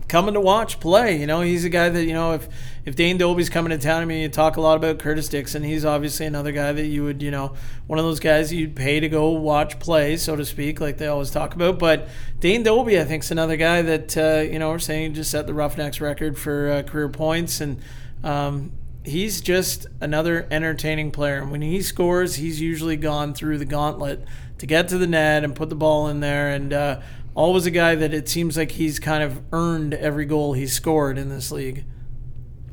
[0.07, 1.19] coming to watch play.
[1.19, 2.47] You know, he's a guy that, you know, if
[2.85, 5.63] if Dane Dobbie's coming to town, I mean, you talk a lot about Curtis Dixon.
[5.63, 7.55] He's obviously another guy that you would, you know,
[7.87, 11.07] one of those guys you'd pay to go watch play, so to speak, like they
[11.07, 11.79] always talk about.
[11.79, 12.07] But
[12.39, 15.47] Dane Dobbie, I think, is another guy that, uh, you know, we're saying just set
[15.47, 17.59] the Roughnecks record for uh, career points.
[17.59, 17.81] And
[18.23, 18.71] um,
[19.03, 21.37] he's just another entertaining player.
[21.41, 24.25] And when he scores, he's usually gone through the gauntlet
[24.59, 26.49] to get to the net and put the ball in there.
[26.49, 27.01] And uh,
[27.35, 31.17] always a guy that it seems like he's kind of earned every goal he's scored
[31.17, 31.85] in this league.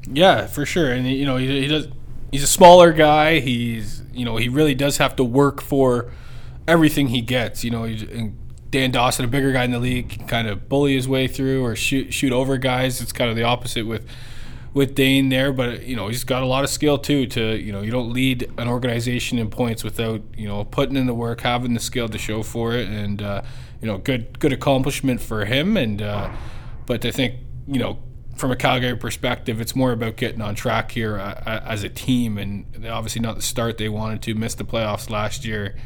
[0.08, 0.90] Yeah, for sure.
[0.90, 1.88] And you know, he, he does.
[2.30, 3.40] He's a smaller guy.
[3.40, 6.10] He's you know he really does have to work for
[6.66, 7.62] everything he gets.
[7.62, 7.94] You know,
[8.70, 11.64] Dan Dawson, a bigger guy in the league, can kind of bully his way through
[11.64, 13.00] or shoot shoot over guys.
[13.00, 14.06] It's kind of the opposite with
[14.74, 17.26] with Dane there, but you know he's got a lot of skill too.
[17.26, 21.06] To you know, you don't lead an organization in points without you know putting in
[21.06, 23.42] the work, having the skill to show for it, and uh,
[23.82, 25.76] you know, good good accomplishment for him.
[25.76, 26.32] And uh,
[26.86, 27.34] but I think
[27.66, 27.98] you know
[28.36, 32.38] from a Calgary perspective, it's more about getting on track here uh, as a team,
[32.38, 34.34] and obviously not the start they wanted to.
[34.34, 35.76] Missed the playoffs last year,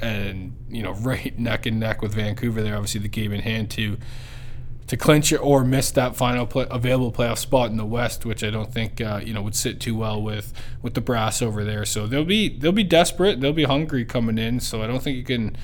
[0.00, 2.62] and you know, right neck and neck with Vancouver.
[2.62, 3.98] There, obviously the game in hand to
[4.88, 8.42] to clinch it or miss that final play, available playoff spot in the West, which
[8.42, 11.64] I don't think uh, you know would sit too well with with the brass over
[11.64, 11.84] there.
[11.84, 14.58] So they'll be they'll be desperate, they'll be hungry coming in.
[14.60, 15.56] So I don't think you can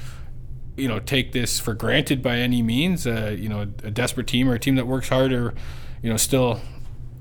[0.79, 3.07] you know take this for granted by any means.
[3.07, 5.55] Uh, you know, a desperate team or a team that works hard or
[6.03, 6.61] you know, still,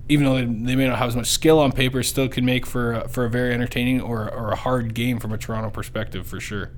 [0.10, 2.66] even though they, they may not have as much skill on paper, still can make
[2.66, 6.28] for a, for a very entertaining or, or a hard game from a Toronto perspective
[6.28, 6.72] for sure.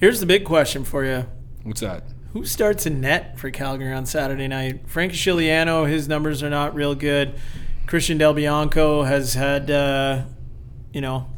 [0.00, 1.26] Here's the big question for you.
[1.62, 2.04] What's that?
[2.32, 4.88] Who starts in net for Calgary on Saturday night?
[4.88, 7.34] Frank Scigliano, his numbers are not real good.
[7.86, 10.24] Christian Del Bianco has had, uh,
[10.92, 11.28] you know,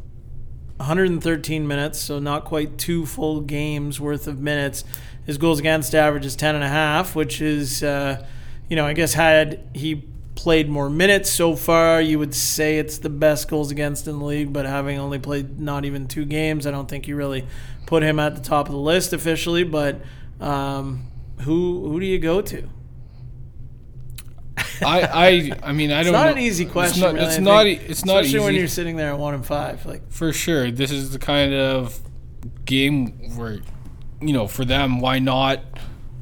[0.78, 4.84] 113 minutes, so not quite two full games worth of minutes.
[5.26, 8.24] His goals against average is 10 and a half, which is, uh,
[8.68, 10.04] you know, I guess had he
[10.38, 14.24] played more minutes so far, you would say it's the best goals against in the
[14.24, 14.52] league.
[14.52, 17.44] But having only played not even two games, I don't think you really
[17.86, 19.64] put him at the top of the list officially.
[19.64, 20.00] But
[20.40, 21.08] um,
[21.40, 22.68] who who do you go to?
[24.82, 26.08] I, I, I mean, I don't.
[26.08, 26.32] It's not know.
[26.32, 27.02] an easy question.
[27.02, 27.14] It's not.
[27.14, 27.66] really, it's not.
[27.66, 28.38] e- It's not especially easy.
[28.44, 29.84] when you're sitting there at one and five.
[29.86, 30.70] Like For sure.
[30.70, 32.00] This is the kind of
[32.64, 33.60] game where,
[34.20, 35.60] you know, for them, why not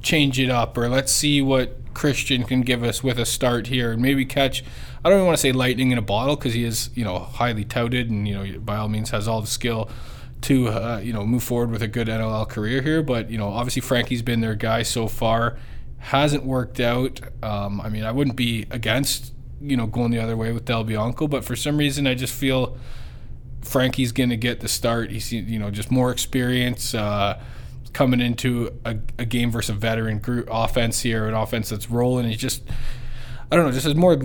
[0.03, 3.93] change it up or let's see what Christian can give us with a start here
[3.93, 4.63] and maybe catch.
[5.05, 7.19] I don't even want to say lightning in a bottle because he is, you know,
[7.19, 9.89] highly touted and you know by all means has all the skill
[10.43, 13.03] to uh, you know move forward with a good NLL career here.
[13.03, 15.57] But you know, obviously Frankie's been their guy so far.
[15.99, 17.21] Hasn't worked out.
[17.43, 20.85] Um, I mean, I wouldn't be against you know going the other way with Del
[20.85, 22.77] Bianco, but for some reason I just feel
[23.63, 25.11] Frankie's going to get the start.
[25.11, 27.41] He's you know just more experience uh,
[27.93, 32.29] coming into a, a game versus a veteran group offense here, an offense that's rolling.
[32.29, 32.63] He's just
[33.51, 34.19] I don't know, just has more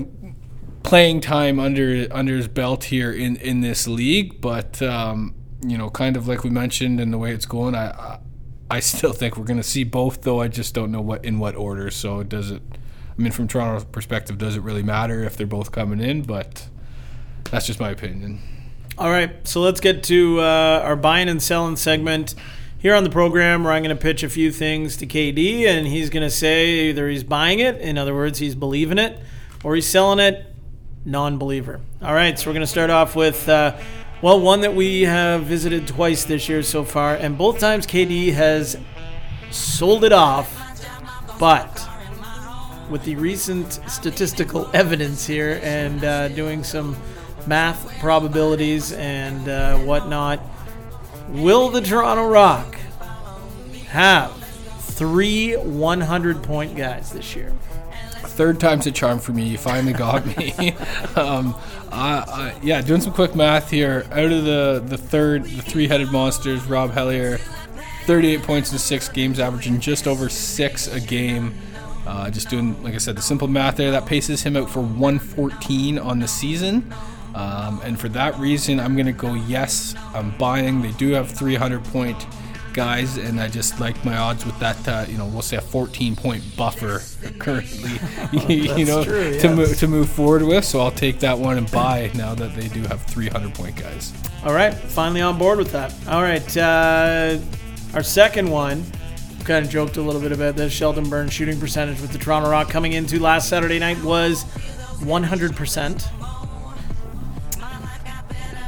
[0.84, 4.42] playing time under under his belt here in in this league.
[4.42, 8.20] But um, you know, kind of like we mentioned, and the way it's going, I.
[8.72, 10.40] I still think we're going to see both, though.
[10.40, 11.92] I just don't know what in what order.
[11.92, 12.62] So does it?
[12.72, 16.22] I mean, from Toronto's perspective, does it really matter if they're both coming in?
[16.22, 16.70] But
[17.52, 18.40] that's just my opinion.
[18.98, 22.36] All right, so let's get to uh, our buying and selling segment
[22.78, 25.88] here on the program where I'm going to pitch a few things to KD, and
[25.88, 29.20] he's going to say either he's buying it, in other words, he's believing it,
[29.64, 30.46] or he's selling it,
[31.06, 31.82] non believer.
[32.02, 33.78] All right, so we're going to start off with, uh,
[34.22, 38.34] well, one that we have visited twice this year so far, and both times KD
[38.34, 38.78] has
[39.50, 40.58] sold it off,
[41.40, 41.88] but
[42.90, 46.96] with the recent statistical evidence here and uh, doing some
[47.48, 50.40] math probabilities and uh, whatnot,
[51.30, 52.76] will the Toronto Rock
[53.88, 54.32] have
[54.82, 57.52] three 100 point guys this year?
[58.22, 59.44] Third time's a charm for me.
[59.44, 60.74] You finally got me.
[61.16, 61.56] um,
[62.64, 64.06] Yeah, doing some quick math here.
[64.12, 67.38] Out of the the third, the three-headed monsters, Rob Hellyer,
[68.06, 71.54] 38 points in six games, averaging just over six a game.
[72.06, 73.92] Uh, just doing, like I said, the simple math there.
[73.92, 76.92] That paces him out for 114 on the season.
[77.36, 79.96] Um, and for that reason, I'm going to go yes.
[80.14, 80.82] I'm buying.
[80.82, 82.26] They do have 300 point
[82.74, 84.88] guys, and I just like my odds with that.
[84.88, 87.02] Uh, you know, we'll say a 14 point buffer
[87.40, 88.00] currently.
[88.54, 90.66] you know, true, to move to move forward with.
[90.66, 94.14] So I'll take that one and buy now that they do have 300 point guys.
[94.46, 95.94] All right, finally on board with that.
[96.08, 97.38] All right, uh,
[97.94, 98.84] our second one,
[99.44, 100.72] kind of joked a little bit about this.
[100.72, 104.46] Sheldon Burns shooting percentage with the Toronto Rock coming into last Saturday night was
[105.02, 106.21] 100%.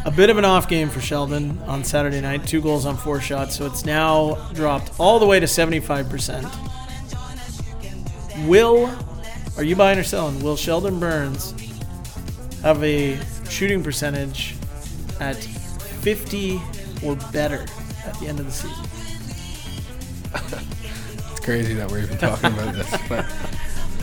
[0.05, 3.21] A bit of an off game for Sheldon on Saturday night, two goals on four
[3.21, 6.43] shots, so it's now dropped all the way to 75%.
[8.47, 8.93] Will,
[9.55, 10.41] are you buying or selling?
[10.43, 11.53] Will Sheldon Burns
[12.63, 13.17] have a
[13.49, 14.55] shooting percentage
[15.19, 16.61] at 50
[17.05, 17.65] or better
[18.05, 18.85] at the end of the season.
[21.31, 23.25] It's crazy that we're even talking about this, but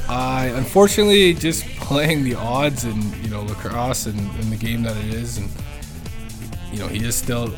[0.09, 4.97] I unfortunately just playing the odds and you know lacrosse and, and the game that
[4.97, 5.49] it is, and
[6.73, 7.55] you know he is still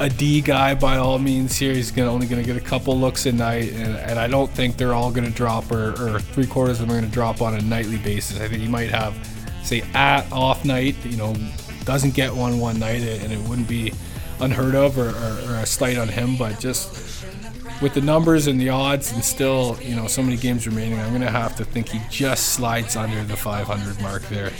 [0.00, 1.74] a D guy by all means here.
[1.74, 4.76] He's gonna only gonna get a couple looks a night, and, and I don't think
[4.76, 7.60] they're all gonna drop or, or three quarters of them are gonna drop on a
[7.60, 8.40] nightly basis.
[8.40, 9.14] I think he might have
[9.62, 11.34] say at off night, you know,
[11.84, 13.92] doesn't get one one night, and it wouldn't be
[14.40, 17.19] unheard of or, or, or a slight on him, but just
[17.80, 21.10] with the numbers and the odds and still, you know, so many games remaining, I'm
[21.10, 24.50] going to have to think he just slides under the 500 mark there.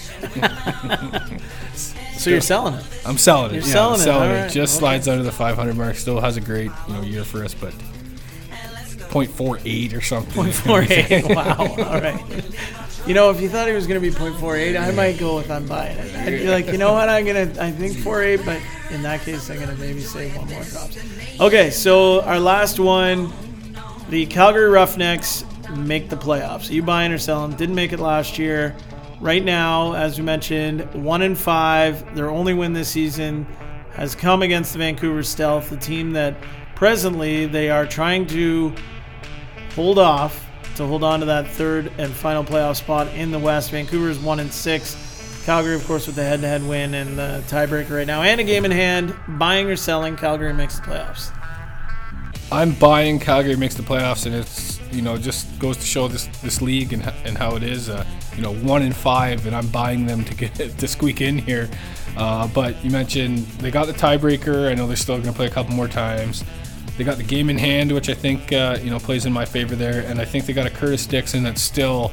[2.20, 2.84] So you're selling it.
[3.06, 3.54] I'm selling it.
[3.54, 4.40] You're yeah, selling I'm it, selling all it.
[4.42, 4.80] right, Just okay.
[4.80, 5.96] slides under the 500 mark.
[5.96, 7.72] Still has a great, you know, year for us, but
[9.08, 10.44] 0.48 or something.
[10.44, 11.34] 0.48.
[11.34, 11.56] wow.
[11.58, 12.44] All right.
[13.06, 15.50] You know, if you thought he was going to be 0.48, I might go with
[15.50, 16.14] I'm buying it.
[16.16, 17.08] I'd be like, you know what?
[17.08, 18.60] I'm going to, I think 4.8, but
[18.94, 20.90] in that case, I'm going to maybe save one more drop.
[21.40, 23.32] Okay, so our last one
[24.10, 25.44] the Calgary Roughnecks
[25.76, 26.68] make the playoffs.
[26.68, 27.52] Are you buying or selling?
[27.52, 28.74] Didn't make it last year.
[29.20, 32.16] Right now, as we mentioned, one in five.
[32.16, 33.44] Their only win this season
[33.92, 36.34] has come against the Vancouver Stealth, the team that
[36.74, 38.74] presently they are trying to
[39.76, 40.44] hold off
[40.80, 43.70] to hold on to that third and final playoff spot in the West.
[43.70, 44.96] Vancouver's one and six.
[45.44, 48.64] Calgary, of course, with the head-to-head win and the tiebreaker right now, and a game
[48.64, 49.14] in hand.
[49.26, 51.32] Buying or selling, Calgary makes the playoffs.
[52.52, 56.26] I'm buying Calgary makes the playoffs, and it's you know just goes to show this
[56.38, 57.88] this league and, and how it is.
[57.88, 58.04] Uh,
[58.36, 61.70] you know one in five, and I'm buying them to get to squeak in here.
[62.16, 64.68] Uh, but you mentioned they got the tiebreaker.
[64.68, 66.44] I know they're still going to play a couple more times.
[67.00, 69.46] They got the game in hand, which I think uh, you know plays in my
[69.46, 72.12] favor there, and I think they got a Curtis Dixon that's still,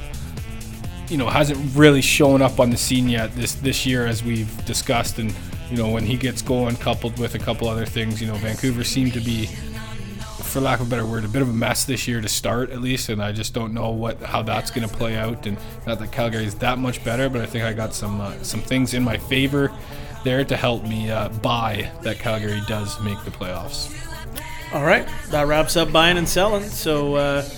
[1.09, 4.65] you know, hasn't really shown up on the scene yet this this year as we've
[4.65, 5.19] discussed.
[5.19, 5.35] And
[5.69, 8.85] you know, when he gets going, coupled with a couple other things, you know, Vancouver
[8.85, 9.47] seemed to be,
[10.41, 12.69] for lack of a better word, a bit of a mess this year to start
[12.69, 13.09] at least.
[13.09, 15.45] And I just don't know what how that's going to play out.
[15.47, 18.41] And not that Calgary is that much better, but I think I got some uh,
[18.41, 19.69] some things in my favor
[20.23, 23.96] there to help me uh, buy that Calgary does make the playoffs.
[24.73, 26.63] All right, that wraps up buying and selling.
[26.63, 27.49] So, uh,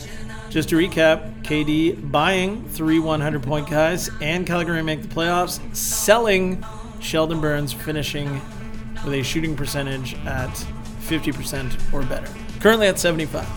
[0.49, 6.64] just to recap, KD buying three 100 point guys and Calgary make the playoffs, selling
[6.99, 8.41] Sheldon Burns, finishing
[9.03, 10.49] with a shooting percentage at
[11.01, 12.32] 50% or better.
[12.60, 13.47] Currently at 75.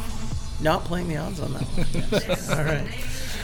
[0.63, 1.67] Not playing the odds on that.
[1.93, 2.51] Yes.
[2.51, 2.87] All right.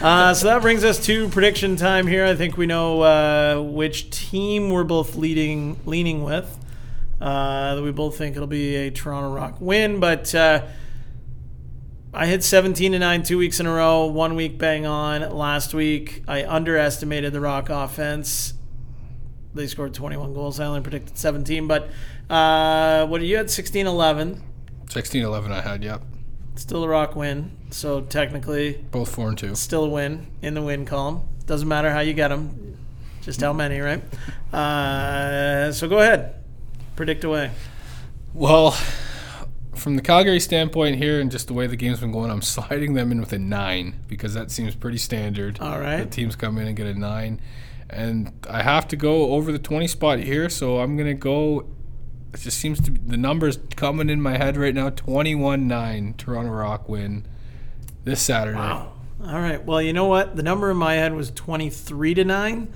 [0.01, 2.25] Uh, so that brings us to prediction time here.
[2.25, 6.57] I think we know uh, which team we're both leading, leaning with.
[7.21, 10.67] Uh, we both think it'll be a Toronto Rock win, but uh,
[12.15, 15.29] I hit 17 to 9 two weeks in a row, one week bang on.
[15.31, 18.55] Last week, I underestimated the Rock offense.
[19.55, 20.61] They scored 21 goals.
[20.61, 21.89] I only predicted 17, but
[22.31, 24.43] uh, what are you at 16 11?
[24.91, 26.03] 16 11 I had, yep.
[26.55, 27.51] Still a Rock win.
[27.71, 29.55] So technically, Both 4 and 2.
[29.57, 31.23] still a win in the win column.
[31.47, 32.77] Doesn't matter how you get them,
[33.23, 34.03] just how many, right?
[34.55, 36.35] Uh, so go ahead,
[36.99, 37.53] predict away.
[38.35, 38.73] Well,
[39.77, 42.95] from the Calgary standpoint here and just the way the game's been going, I'm sliding
[42.95, 45.61] them in with a 9 because that seems pretty standard.
[45.61, 45.99] All right.
[45.99, 47.41] The teams come in and get a 9.
[47.89, 51.71] And I have to go over the 20 spot here, so I'm going to go.
[52.35, 56.15] It just seems to be the numbers coming in my head right now 21 9
[56.19, 57.27] Toronto Rock win
[58.05, 58.59] this Saturday.
[58.59, 58.93] Wow.
[59.25, 59.65] All right.
[59.65, 60.37] Well, you know what?
[60.37, 62.73] The number in my head was 23 to 9.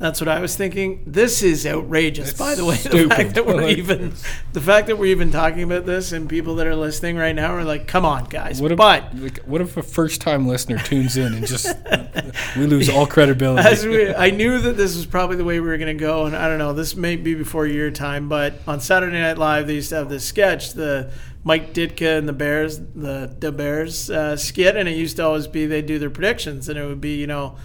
[0.00, 1.02] That's what I was thinking.
[1.06, 2.30] This is outrageous.
[2.30, 4.14] It's By the way, the fact that we're Like- even
[4.54, 7.54] the fact that we're even talking about this and people that are listening right now
[7.54, 10.78] are like, "Come on, guys." What if, but like, what if a first time listener
[10.78, 11.76] tunes in and just
[12.56, 13.68] we lose all credibility?
[13.68, 16.24] as we, I knew that this was probably the way we were going to go,
[16.24, 16.72] and I don't know.
[16.72, 20.08] This may be before your time, but on Saturday Night Live, they used to have
[20.08, 21.10] this sketch, the
[21.44, 25.46] Mike Ditka and the Bears, the the Bears uh, skit, and it used to always
[25.46, 27.56] be they do their predictions, and it would be you know,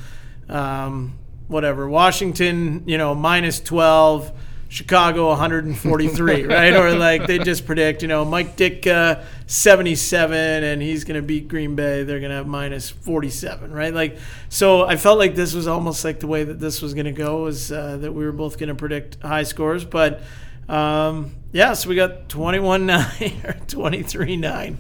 [0.50, 1.14] um,
[1.48, 4.32] whatever Washington, you know, minus twelve.
[4.68, 6.74] Chicago 143, right?
[6.74, 11.48] Or like they just predict, you know, Mike Ditka 77 and he's going to beat
[11.48, 12.04] Green Bay.
[12.04, 13.94] They're going to have minus 47, right?
[13.94, 14.18] Like,
[14.50, 17.14] so I felt like this was almost like the way that this was going to
[17.14, 19.86] go was uh, that we were both going to predict high scores.
[19.86, 20.22] But
[20.68, 24.78] um, yeah, so we got 21 9 or 23 9.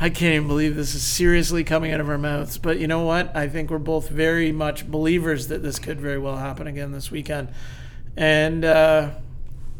[0.00, 2.56] I can't even believe this is seriously coming out of our mouths.
[2.58, 3.34] But you know what?
[3.36, 7.10] I think we're both very much believers that this could very well happen again this
[7.10, 7.48] weekend.
[8.16, 9.10] And uh,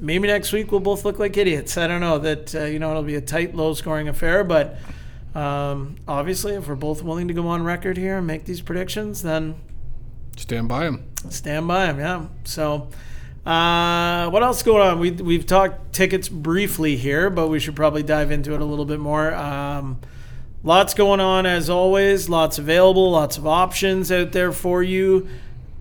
[0.00, 1.76] maybe next week we'll both look like idiots.
[1.76, 4.78] I don't know that uh, you know it'll be a tight, low-scoring affair, but
[5.34, 9.22] um, obviously, if we're both willing to go on record here and make these predictions,
[9.22, 9.54] then
[10.36, 11.04] Stand by him.
[11.30, 11.98] stand by them.
[11.98, 12.26] Yeah.
[12.44, 12.88] So,
[13.48, 14.98] uh, what else is going on?
[14.98, 18.84] We we've talked tickets briefly here, but we should probably dive into it a little
[18.84, 19.34] bit more.
[19.34, 20.00] Um,
[20.62, 22.28] lots going on as always.
[22.28, 23.10] Lots available.
[23.10, 25.28] Lots of options out there for you,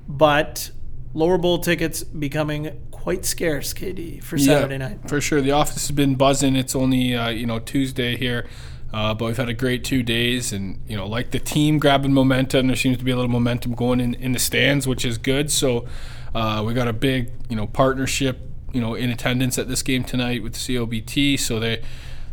[0.08, 0.72] but
[1.14, 3.74] lower bowl tickets becoming quite scarce.
[3.74, 5.10] KD for Saturday Yeah, night.
[5.10, 5.42] For sure.
[5.42, 6.56] The office has been buzzing.
[6.56, 8.48] It's only, uh, you know, Tuesday here.
[8.94, 12.14] Uh, but we've had a great two days, and you know, like the team grabbing
[12.14, 12.68] momentum.
[12.68, 15.52] There seems to be a little momentum going in, in the stands, which is good.
[15.52, 15.86] So
[16.36, 18.40] uh, we got a big, you know, partnership,
[18.74, 21.40] you know, in attendance at this game tonight with COBT.
[21.40, 21.82] So they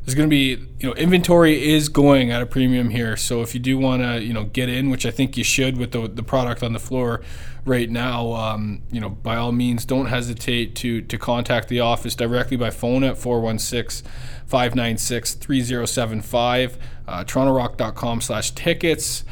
[0.05, 0.49] there's going to be,
[0.81, 3.17] you know, inventory is going at a premium here.
[3.17, 5.79] So if you do want to, you know, get in, which I think you should
[5.79, 7.23] with the the product on the floor
[7.65, 12.15] right now, um, you know, by all means, don't hesitate to to contact the office
[12.15, 14.07] directly by phone at 416
[14.47, 16.79] 596 3075,
[17.09, 19.25] uh, torontorock.com slash tickets.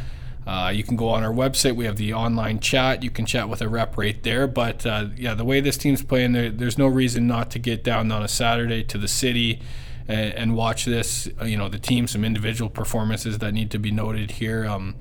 [0.47, 1.77] Uh, you can go on our website.
[1.77, 3.03] We have the online chat.
[3.03, 4.47] You can chat with a rep right there.
[4.47, 7.85] But uh, yeah, the way this team's playing, there, there's no reason not to get
[7.85, 9.61] down on a Saturday to the city
[10.09, 11.29] and, and watch this.
[11.41, 14.67] Uh, you know, the team, some individual performances that need to be noted here.
[14.67, 14.97] Um,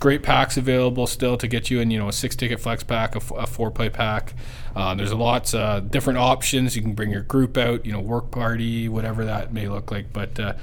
[0.00, 1.90] great packs available still to get you in.
[1.90, 4.34] You know, a six-ticket flex pack, a, f- a four-play pack.
[4.74, 6.74] Uh, there's lots uh, different options.
[6.74, 7.86] You can bring your group out.
[7.86, 10.12] You know, work party, whatever that may look like.
[10.12, 10.54] But uh,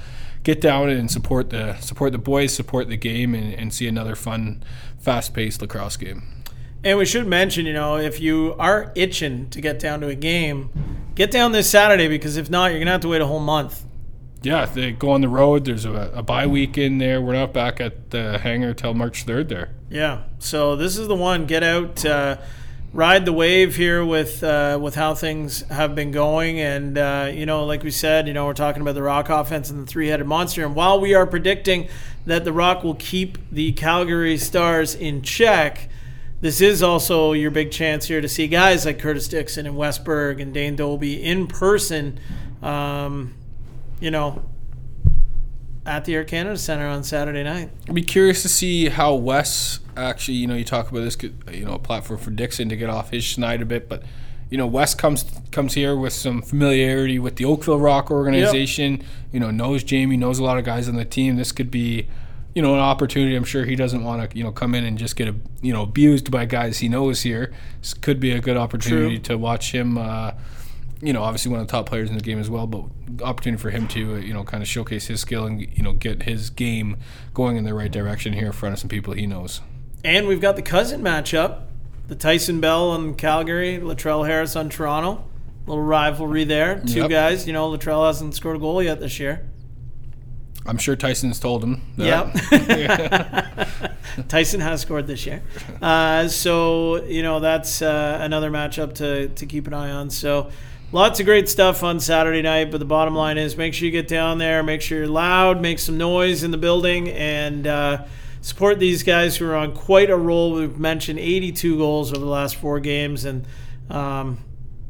[0.42, 4.14] get down and support the support the boys, support the game, and, and see another
[4.14, 4.62] fun,
[4.98, 6.22] fast-paced lacrosse game.
[6.84, 10.14] And we should mention, you know, if you are itching to get down to a
[10.14, 10.70] game,
[11.16, 13.82] get down this Saturday because if not, you're gonna have to wait a whole month
[14.42, 15.64] Yeah, they go on the road.
[15.64, 17.20] There's a, a bye week in there.
[17.20, 19.70] We're not back at the hangar till March 3rd there.
[19.90, 20.22] Yeah.
[20.38, 21.46] So this is the one.
[21.46, 22.36] Get out, uh,
[22.92, 27.46] ride the wave here with uh, with how things have been going, and uh, you
[27.46, 30.26] know, like we said, you know, we're talking about the Rock offense and the three-headed
[30.26, 30.64] monster.
[30.64, 31.88] And while we are predicting
[32.26, 35.88] that the Rock will keep the Calgary Stars in check.
[36.40, 39.98] This is also your big chance here to see guys like Curtis Dixon and Wes
[39.98, 42.20] Berg and Dane Dobbie in person.
[42.62, 43.34] Um,
[43.98, 44.44] you know,
[45.88, 47.70] at the Air Canada Center on Saturday night.
[47.88, 51.16] I'd be curious to see how Wes actually, you know, you talk about this,
[51.50, 54.02] you know, a platform for Dixon to get off his schneid a bit, but
[54.50, 58.98] you know, Wes comes comes here with some familiarity with the Oakville Rock organization.
[58.98, 59.06] Yep.
[59.32, 61.36] You know, knows Jamie, knows a lot of guys on the team.
[61.36, 62.08] This could be,
[62.54, 63.34] you know, an opportunity.
[63.36, 65.72] I'm sure he doesn't want to, you know, come in and just get, a, you
[65.72, 67.52] know, abused by guys he knows here.
[67.80, 69.36] This could be a good opportunity True.
[69.36, 69.98] to watch him.
[69.98, 70.32] Uh,
[71.00, 72.84] you know, obviously one of the top players in the game as well, but
[73.22, 75.92] opportunity for him to, uh, you know, kind of showcase his skill and, you know,
[75.92, 76.96] get his game
[77.34, 79.60] going in the right direction here in front of some people he knows.
[80.04, 81.62] And we've got the cousin matchup,
[82.08, 85.24] the Tyson Bell on Calgary, Latrell Harris on Toronto.
[85.66, 86.80] Little rivalry there.
[86.80, 87.10] Two yep.
[87.10, 87.46] guys.
[87.46, 89.46] You know, Latrell hasn't scored a goal yet this year.
[90.64, 91.82] I'm sure Tyson's told him.
[91.96, 92.34] That.
[92.50, 93.88] Yep.
[94.28, 95.42] Tyson has scored this year.
[95.80, 100.10] Uh, so, you know, that's uh, another matchup to, to keep an eye on.
[100.10, 100.50] So,
[100.90, 103.92] Lots of great stuff on Saturday night, but the bottom line is make sure you
[103.92, 108.06] get down there, make sure you're loud, make some noise in the building, and uh,
[108.40, 110.54] support these guys who are on quite a roll.
[110.54, 113.46] We've mentioned 82 goals over the last four games, and
[113.90, 114.38] um,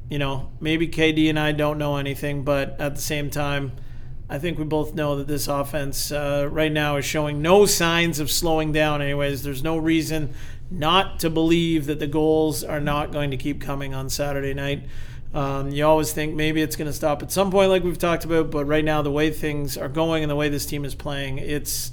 [0.09, 3.73] you know maybe KD and I don't know anything, but at the same time,
[4.31, 8.21] I think we both know that this offense uh, right now is showing no signs
[8.21, 9.03] of slowing down.
[9.03, 10.33] Anyways, there's no reason
[10.71, 14.85] not to believe that the goals are not going to keep coming on Saturday night.
[15.35, 18.25] Um, you always think maybe it's going to stop at some point, like we've talked
[18.25, 20.95] about, but right now, the way things are going and the way this team is
[20.95, 21.93] playing, it's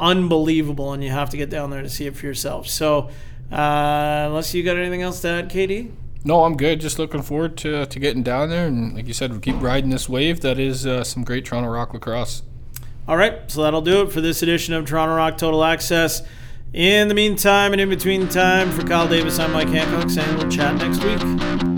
[0.00, 2.66] unbelievable, and you have to get down there to see it for yourself.
[2.66, 3.10] So,
[3.52, 5.92] uh, unless you got anything else to add, KD?
[6.24, 6.80] No, I'm good.
[6.80, 9.90] Just looking forward to, to getting down there, and like you said, we keep riding
[9.90, 10.40] this wave.
[10.40, 12.42] That is uh, some great Toronto Rock lacrosse.
[13.06, 16.22] All right, so that'll do it for this edition of Toronto Rock Total Access.
[16.72, 20.50] In the meantime and in between time, for Kyle Davis, I'm Mike Hancock, saying we'll
[20.50, 21.75] chat next week.